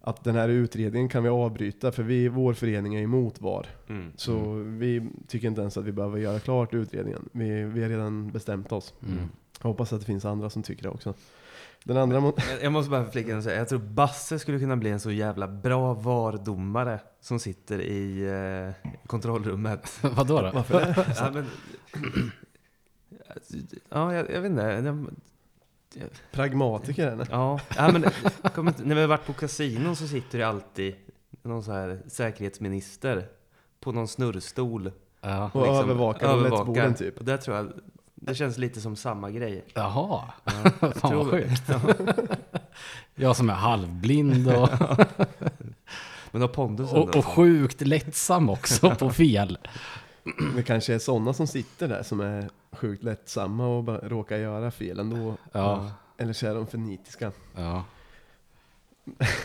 [0.00, 3.66] att den här utredningen kan vi avbryta för vi, vår förening är emot VAR.
[3.88, 4.12] Mm.
[4.16, 7.28] Så vi tycker inte ens att vi behöver göra klart utredningen.
[7.32, 8.94] Vi, vi har redan bestämt oss.
[9.06, 9.18] Mm.
[9.62, 11.14] Jag hoppas att det finns andra som tycker det också.
[11.84, 12.32] Den andra
[12.62, 15.10] Jag- måste bara flika in och säga, jag tror Basse skulle kunna bli en så
[15.10, 18.22] jävla bra VAR-domare som sitter i
[18.84, 19.98] eh, kontrollrummet.
[20.02, 20.50] Vadå då?
[20.54, 21.14] Varför det?
[21.16, 21.46] ja, men,
[23.88, 24.62] ja, jag, jag vet inte.
[25.94, 27.26] Jag- Pragmatiker eller?
[27.30, 28.04] Ja, ja men
[28.66, 30.94] inte, när vi har varit på kasinon så sitter det alltid
[31.42, 33.28] någon så här säkerhetsminister
[33.80, 34.92] på någon snurrstol.
[35.20, 35.50] Ja.
[35.54, 37.18] Och övervakar roulettborden typ.
[37.18, 37.72] Och där tror jag,
[38.20, 39.64] det känns lite som samma grej.
[39.74, 41.62] Jaha, Ja, fan vad tror- sjukt.
[43.14, 44.68] Jag som är halvblind och,
[46.30, 49.58] Men har pondusen och, och sjukt lättsam också på fel.
[50.56, 54.70] Det kanske är sådana som sitter där som är sjukt lättsamma och bara råkar göra
[54.70, 55.34] fel ändå.
[55.52, 57.32] Ja, Eller så är de för nitiska.
[57.56, 57.84] ja.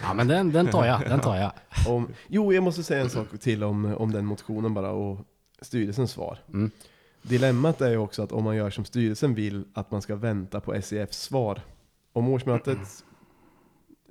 [0.01, 1.51] Ja men den, den tar jag, den tar jag.
[1.87, 5.19] Om, jo, jag måste säga en sak till om, om den motionen bara och
[5.61, 6.39] styrelsens svar.
[6.53, 6.71] Mm.
[7.29, 10.59] Dilemmat är ju också att om man gör som styrelsen vill, att man ska vänta
[10.61, 11.61] på SEFs svar.
[12.13, 12.77] Om årsmötet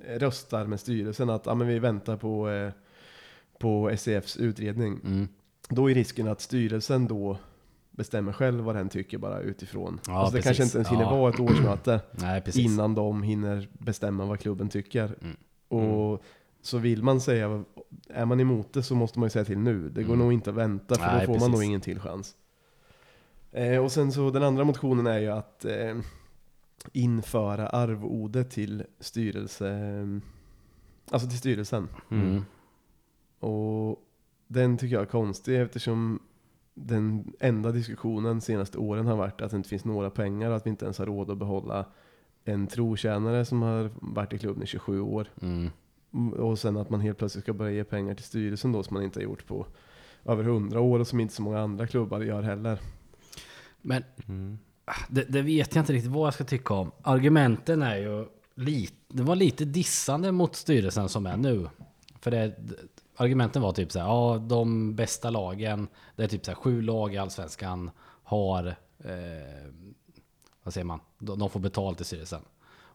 [0.07, 2.71] röstar med styrelsen att ah, men vi väntar på, eh,
[3.59, 5.27] på SEFs utredning, Mm.
[5.69, 7.37] då är risken att styrelsen då
[7.91, 9.99] bestämmer själv vad den tycker bara utifrån.
[10.07, 10.45] Ja, alltså det precis.
[10.57, 11.15] kanske inte ens hinner Ja.
[11.17, 15.15] vara ett årsmöte Nej innan de hinner bestämma vad klubben tycker.
[15.21, 15.35] Mm.
[15.67, 16.23] Och
[16.61, 17.63] så vill man säga,
[18.09, 19.89] är man emot det så måste man ju säga till nu.
[19.89, 20.19] Det går Mm.
[20.23, 21.53] nog inte att vänta för Nej, då får man precis.
[21.53, 22.35] nog ingen till chans.
[23.55, 25.95] Eh, och sen så den andra motionen är ju att eh,
[26.93, 29.99] införa arvode till styrelse,
[31.11, 31.87] alltså till styrelsen.
[32.11, 32.45] Mm.
[33.39, 33.99] Och
[34.47, 36.19] den tycker jag är konstig eftersom
[36.73, 40.55] den enda diskussionen de senaste åren har varit att det inte finns några pengar och
[40.55, 41.85] att vi inte ens har råd att behålla
[42.43, 45.27] en trotjänare som har varit i klubben i 27 år.
[45.41, 45.69] Mm.
[46.33, 49.03] Och sen att man helt plötsligt ska börja ge pengar till styrelsen då som man
[49.03, 49.65] inte har gjort på
[50.25, 52.79] över 100 år och som inte så många andra klubbar gör heller.
[53.85, 54.57] Men Mm.
[55.09, 56.91] det, det vet jag inte riktigt vad jag ska tycka om.
[57.01, 58.25] Argumenten är ju
[58.55, 61.67] lite, det var lite dissande mot styrelsen som är nu.
[62.19, 62.55] För det,
[63.15, 66.81] argumenten var typ så här, ja de bästa lagen, det är typ så här sju
[66.81, 67.91] lag i Allsvenskan
[68.23, 68.67] har,
[68.99, 69.71] eh,
[70.63, 72.41] vad säger man, de, de får betalt i styrelsen.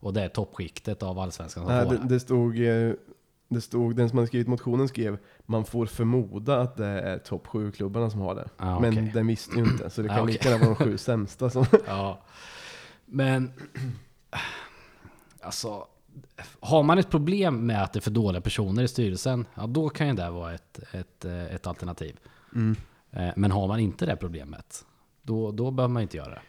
[0.03, 2.93] Och det är toppskiktet av Allsvenskan som Nej, får det, det, stod, eh,
[3.51, 7.47] det stod, den som hade skrivit motionen skrev man får förmoda att det är topp
[7.47, 8.49] 7-klubbarna som har det.
[8.57, 9.11] Ah, Men okej.
[9.15, 10.33] den visste ju inte, så det Ah, kan okej.
[10.33, 11.65] lika gärna vara de sju sämsta som...
[11.87, 12.23] Ja.
[13.07, 13.53] Men
[15.41, 15.87] alltså,
[16.61, 19.89] har man ett problem med att det är för dåliga personer i styrelsen, ja då
[19.89, 22.17] kan ju det vara ett, ett, ett alternativ.
[22.55, 22.77] Mm.
[23.11, 24.85] Eh, Men har man inte det problemet,
[25.23, 26.41] då, då behöver man inte göra det.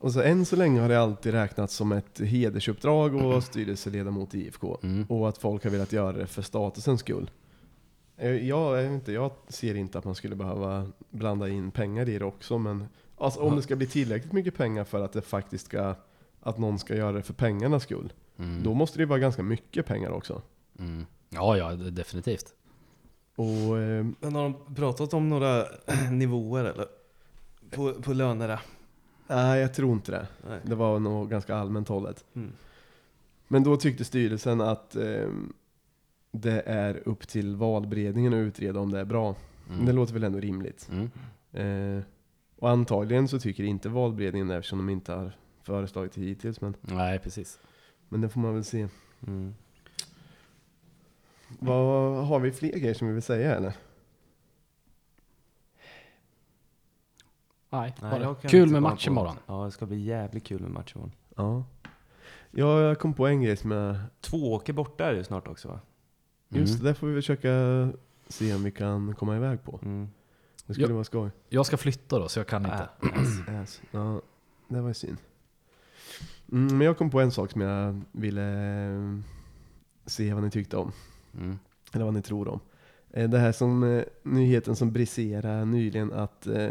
[0.00, 4.34] Och så än så länge har det alltid räknats som ett hedersuppdrag att vara styrelseledamot
[4.34, 4.78] i IFK.
[4.82, 5.04] Mm.
[5.08, 7.30] Och att folk har velat göra det för statusens skull.
[8.16, 12.24] Eh, Jag, inte, jag ser inte att man skulle behöva blanda in pengar i det
[12.24, 12.84] också, men
[13.18, 15.94] alltså, om det ska bli tillräckligt mycket pengar för att det faktiskt ska,
[16.40, 18.62] att någon ska göra det för pengarnas skull, Mm.
[18.62, 20.42] då måste det ju vara ganska mycket pengar också.
[20.78, 21.06] Mm.
[21.30, 22.54] Ja, ja, definitivt.
[23.36, 25.64] Och eh, Men har de pratat om några
[26.10, 26.86] nivåer eller?
[27.70, 28.60] På, på lönerna?
[29.30, 30.26] Nej, jag tror inte det.
[30.48, 30.60] Nej.
[30.62, 32.24] Det var nog ganska allmänt hållet.
[32.34, 32.52] Mm.
[33.48, 35.28] Men då tyckte styrelsen att eh,
[36.32, 39.34] det är upp till valberedningen att utreda om det är bra.
[39.70, 39.86] Mm.
[39.86, 40.90] Det låter väl ändå rimligt.
[40.92, 41.10] Mm.
[41.52, 42.02] Eh,
[42.56, 46.60] och antagligen så tycker inte valberedningen det eftersom de inte har föreslagit det hittills.
[46.60, 47.58] Men, Nej, precis.
[48.08, 48.88] men det får man väl se.
[49.26, 49.54] Mm.
[51.58, 53.72] Vad Har vi fler grejer som vi vill säga eller?
[57.70, 58.22] Nej, Nej, bara.
[58.22, 59.34] jag kan Kul inte med komma match på imorgon.
[59.34, 59.42] något.
[59.46, 61.12] Ja, det ska bli jävligt kul med match imorgon.
[61.36, 61.64] Ja.
[62.50, 63.96] Ja, jag kom på en grej som jag...
[64.20, 65.80] Två åker borta är det ju snart också va?
[66.48, 66.84] Just Mm.
[66.84, 67.48] det, där får vi försöka
[68.28, 69.78] se om vi kan komma iväg på.
[69.82, 70.08] Mm.
[70.66, 70.94] Det skulle Ja.
[70.94, 71.30] vara skoj.
[71.48, 72.88] Jag ska flytta då, så jag kan inte.
[73.02, 73.48] Äh, ass.
[73.62, 73.82] Ass.
[73.90, 74.20] Ja,
[74.68, 75.16] det var ju synd.
[76.52, 78.42] Mm, men jag kom på en sak som jag ville
[78.90, 79.18] eh,
[80.06, 80.92] se vad ni tyckte om.
[81.38, 81.58] Mm.
[81.92, 82.60] Eller vad ni tror om.
[83.10, 86.70] Eh, Det här som eh, nyheten som briserade nyligen att eh,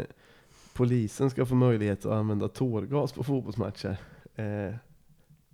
[0.80, 3.96] polisen ska få möjlighet att använda tårgas på fotbollsmatcher.
[4.36, 4.74] Eh,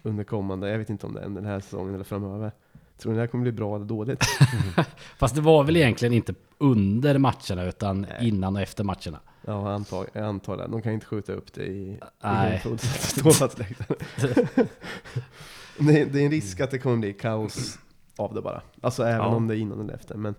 [0.03, 2.53] under kommande, jag vet inte om det är den här säsongen eller framöver.
[2.99, 4.25] Tror ni det här kommer bli bra eller dåligt?
[5.19, 8.29] Fast det var väl egentligen inte under matcherna, utan Nej.
[8.29, 9.21] innan och efter matcherna.
[9.45, 10.67] Ja, jag antar, jag antar det.
[10.67, 12.63] De kan inte skjuta upp det i, i Nej.
[15.79, 17.79] det, det är en risk att det kommer bli kaos
[18.17, 18.63] av det bara.
[18.81, 19.27] Alltså även Ja.
[19.27, 20.15] om det är innan eller efter.
[20.15, 20.35] Men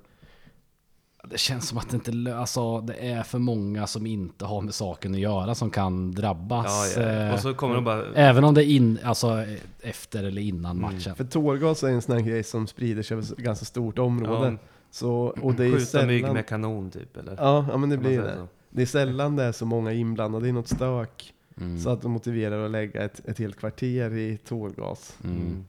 [1.30, 4.74] Det känns som att det inte alltså, det är för många som inte har med
[4.74, 6.94] saken att göra som kan drabbas.
[6.98, 7.10] Ja, ja.
[7.28, 8.06] eh, Och så kommer de bara...
[8.16, 9.46] Även om det är in, alltså,
[9.82, 11.16] efter eller innan matchen.
[11.16, 14.48] För tårgas är en sån här grej som sprider sig över ett ganska stort område.
[14.52, 14.58] Ja,
[14.92, 15.12] Så,
[15.42, 16.34] och det är skjuta mygg sällan...
[16.36, 17.36] med kanon typ eller?
[17.38, 18.36] Ja, ja, men det blir det.
[18.36, 18.48] så?
[18.70, 21.34] Det är sällan det är så många inblandade i något stök.
[21.58, 21.80] Mm.
[21.80, 25.18] Så att de motiverar att lägga ett, ett helt kvarter i tårgas.
[25.24, 25.38] Mm.
[25.38, 25.66] Mm.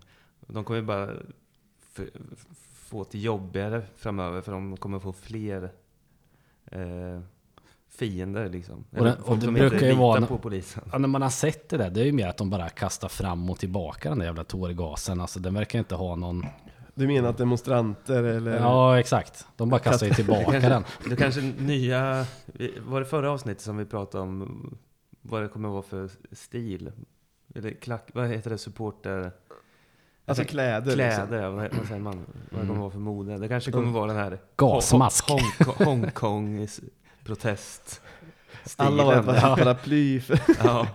[0.46, 1.10] De kommer ju bara
[2.88, 5.70] få det jobbigare framöver för de kommer få fler
[6.72, 7.20] eh,
[7.88, 8.74] fiender liksom.
[8.76, 10.82] Och det- Eller och det som brukar inte ju vara- på polisen.
[10.92, 13.08] Ja, när man har sett det där, det är ju mer att de bara kastar
[13.08, 15.20] fram och tillbaka den där jävla tårgasen.
[15.20, 16.46] Alltså den verkar inte ha någon...
[16.94, 18.56] Du menar att demonstranter eller...
[18.60, 19.46] Ja, exakt.
[19.56, 20.84] De bara kastar ju tillbaka den.
[21.10, 22.26] Det kanske nya,
[22.86, 24.78] var det förra avsnittet som vi pratade om
[25.22, 26.92] vad det kommer vara för stil?
[27.54, 29.32] Eller klack, vad heter det, supporter?
[30.28, 30.92] Alltså kläder.
[30.94, 31.36] Kläder, Liksom.
[31.36, 32.14] ja, vad, vad säger man?
[32.16, 32.66] Vad det Mm.
[32.68, 33.38] kommer vara för mode?
[33.38, 35.28] Det kanske kommer vara den här Gasmask.
[35.28, 36.68] Hong- Hongkong, Hongkong
[37.24, 38.00] protest
[38.76, 40.20] Alla har ett paraply.
[40.20, 40.40] För...
[40.64, 40.86] Ja.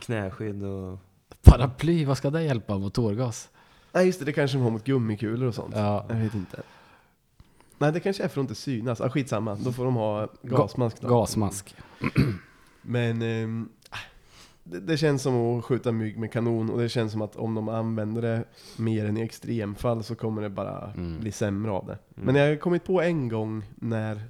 [0.00, 0.98] Knäskydd och...
[1.42, 3.48] Paraply, vad ska det hjälpa mot tårgas?
[3.92, 5.74] Nej just det, det kanske de har mot gummikulor och sånt.
[5.76, 6.06] Ja.
[6.08, 6.62] Jag vet inte.
[7.78, 9.00] Nej det kanske är för att inte synas.
[9.00, 11.08] Ah, skitsamma, då får de ha gasmask då.
[11.08, 11.74] Gasmask.
[12.82, 13.68] Men ehm,
[14.64, 17.54] det, det känns som att skjuta mygg med kanon och det känns som att om
[17.54, 18.44] de använder det
[18.78, 21.20] mer än i extremfall så kommer det bara Mm.
[21.20, 21.98] bli sämre av det.
[22.16, 22.26] Mm.
[22.26, 24.22] Men jag har kommit på en gång när,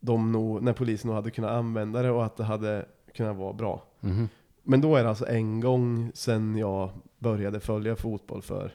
[0.00, 2.86] de nog, när polisen nog hade kunnat använda det och att det hade
[3.16, 3.82] kunnat vara bra.
[4.00, 4.28] Mhm.
[4.62, 8.74] Men då är det alltså en gång sedan jag började följa fotboll för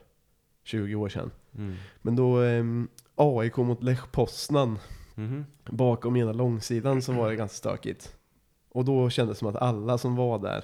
[0.64, 1.32] 20 år sedan.
[1.58, 1.76] Mm.
[2.02, 4.80] Men då ehm, AIK mot Lech Poznan
[5.16, 5.46] Mhm.
[5.72, 8.16] bakom ena långsidan så var det ganska stökigt.
[8.74, 10.64] Och då kändes det som att alla som var där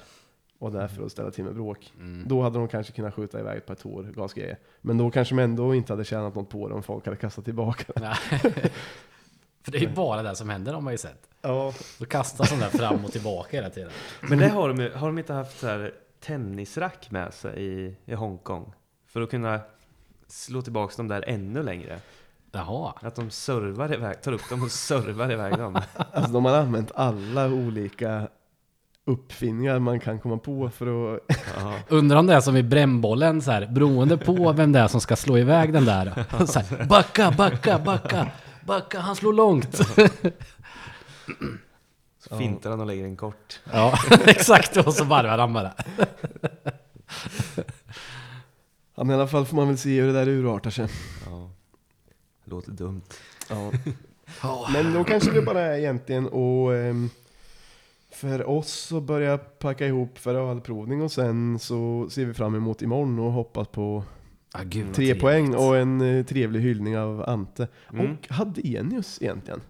[0.58, 1.92] var där för att ställa till med bråk.
[1.98, 2.28] Mm.
[2.28, 4.58] Då hade de kanske kunnat skjuta iväg ett par tårgasgrejer.
[4.80, 7.44] Men då kanske de ändå inte hade tjänat något på det om folk hade kastat
[7.44, 8.00] tillbaka det.
[8.00, 8.40] Nej.
[9.62, 11.28] För det är ju bara det som händer har man ju sett.
[11.42, 13.90] Ja, Då kastas de där fram och tillbaka hela tiden.
[14.20, 18.14] Men det har de har de inte haft så här tennisrack med sig i, i
[18.14, 18.72] Hongkong?
[19.06, 19.60] För att kunna
[20.26, 22.00] slå tillbaka dem där ännu längre.
[22.52, 22.92] Jaha.
[23.00, 25.74] Att de servar iväg, tar upp dem och servar iväg dem.
[26.12, 28.28] alltså de har använt alla olika
[29.06, 31.20] uppfinningar man kan komma på för att...
[31.56, 31.74] Ja.
[31.88, 35.00] Undrar om det är som i brännbollen så här, beroende på vem det är som
[35.00, 36.24] ska slå iväg den där.
[36.46, 38.26] Så här, backa, backa, backa,
[38.66, 39.80] backa, han slår långt.
[42.28, 43.60] Så fintar han och lägger en kort.
[43.72, 43.94] Ja,
[44.26, 44.76] exakt.
[44.76, 45.72] Och så varvar han bara.
[48.94, 50.88] Ja, men i alla fall får man väl se hur det där urartar sig.
[52.50, 53.02] Låter dumt.
[54.42, 54.68] Ja.
[54.72, 57.10] Men då kanske det bara är egentligen och ehm,
[58.10, 62.82] för oss att börja packa ihop för ölprovning och sen så ser vi fram emot
[62.82, 64.02] imorgon och hoppas på
[64.52, 65.22] Ah, gud, vad tre trevligt.
[65.22, 67.68] poäng och en eh, trevlig hyllning av Ante.
[67.92, 68.10] Mm.
[68.10, 69.60] Och Hadenius egentligen.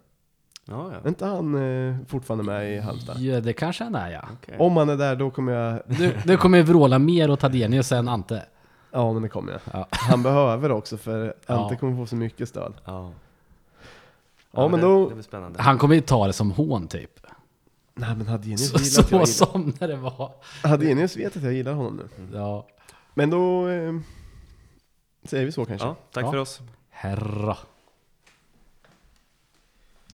[0.65, 1.09] Ja, Är ja.
[1.09, 3.21] inte han eh, fortfarande med i Halmstad?
[3.21, 4.25] Ja, det kanske han är ja.
[4.33, 4.57] Okej.
[4.59, 5.83] Om han är där då kommer jag...
[5.87, 8.43] Du, du kommer vråla mer åt Hadenius än Ante.
[8.93, 9.61] Ja men det kommer jag.
[9.73, 9.87] Ja.
[9.91, 11.79] Han behöver också för Ante Ja.
[11.81, 12.75] kommer få så mycket stöd.
[12.85, 13.13] Ja.
[14.53, 15.63] Ja, men det, då- Det blir spännande.
[15.63, 17.21] Han kommer ju ta det som hån typ.
[17.95, 19.53] Nej men Hadenius Så, gillar att jag så gillar.
[19.53, 20.33] som när det var.
[20.65, 22.29] Hadenius vet att jag gillar honom nu.
[22.39, 22.67] Ja.
[23.15, 23.93] Men då eh,
[25.25, 25.87] säger vi så kanske.
[25.87, 26.31] Ja, tack Ja.
[26.31, 26.61] för oss.
[26.91, 27.57] Herra.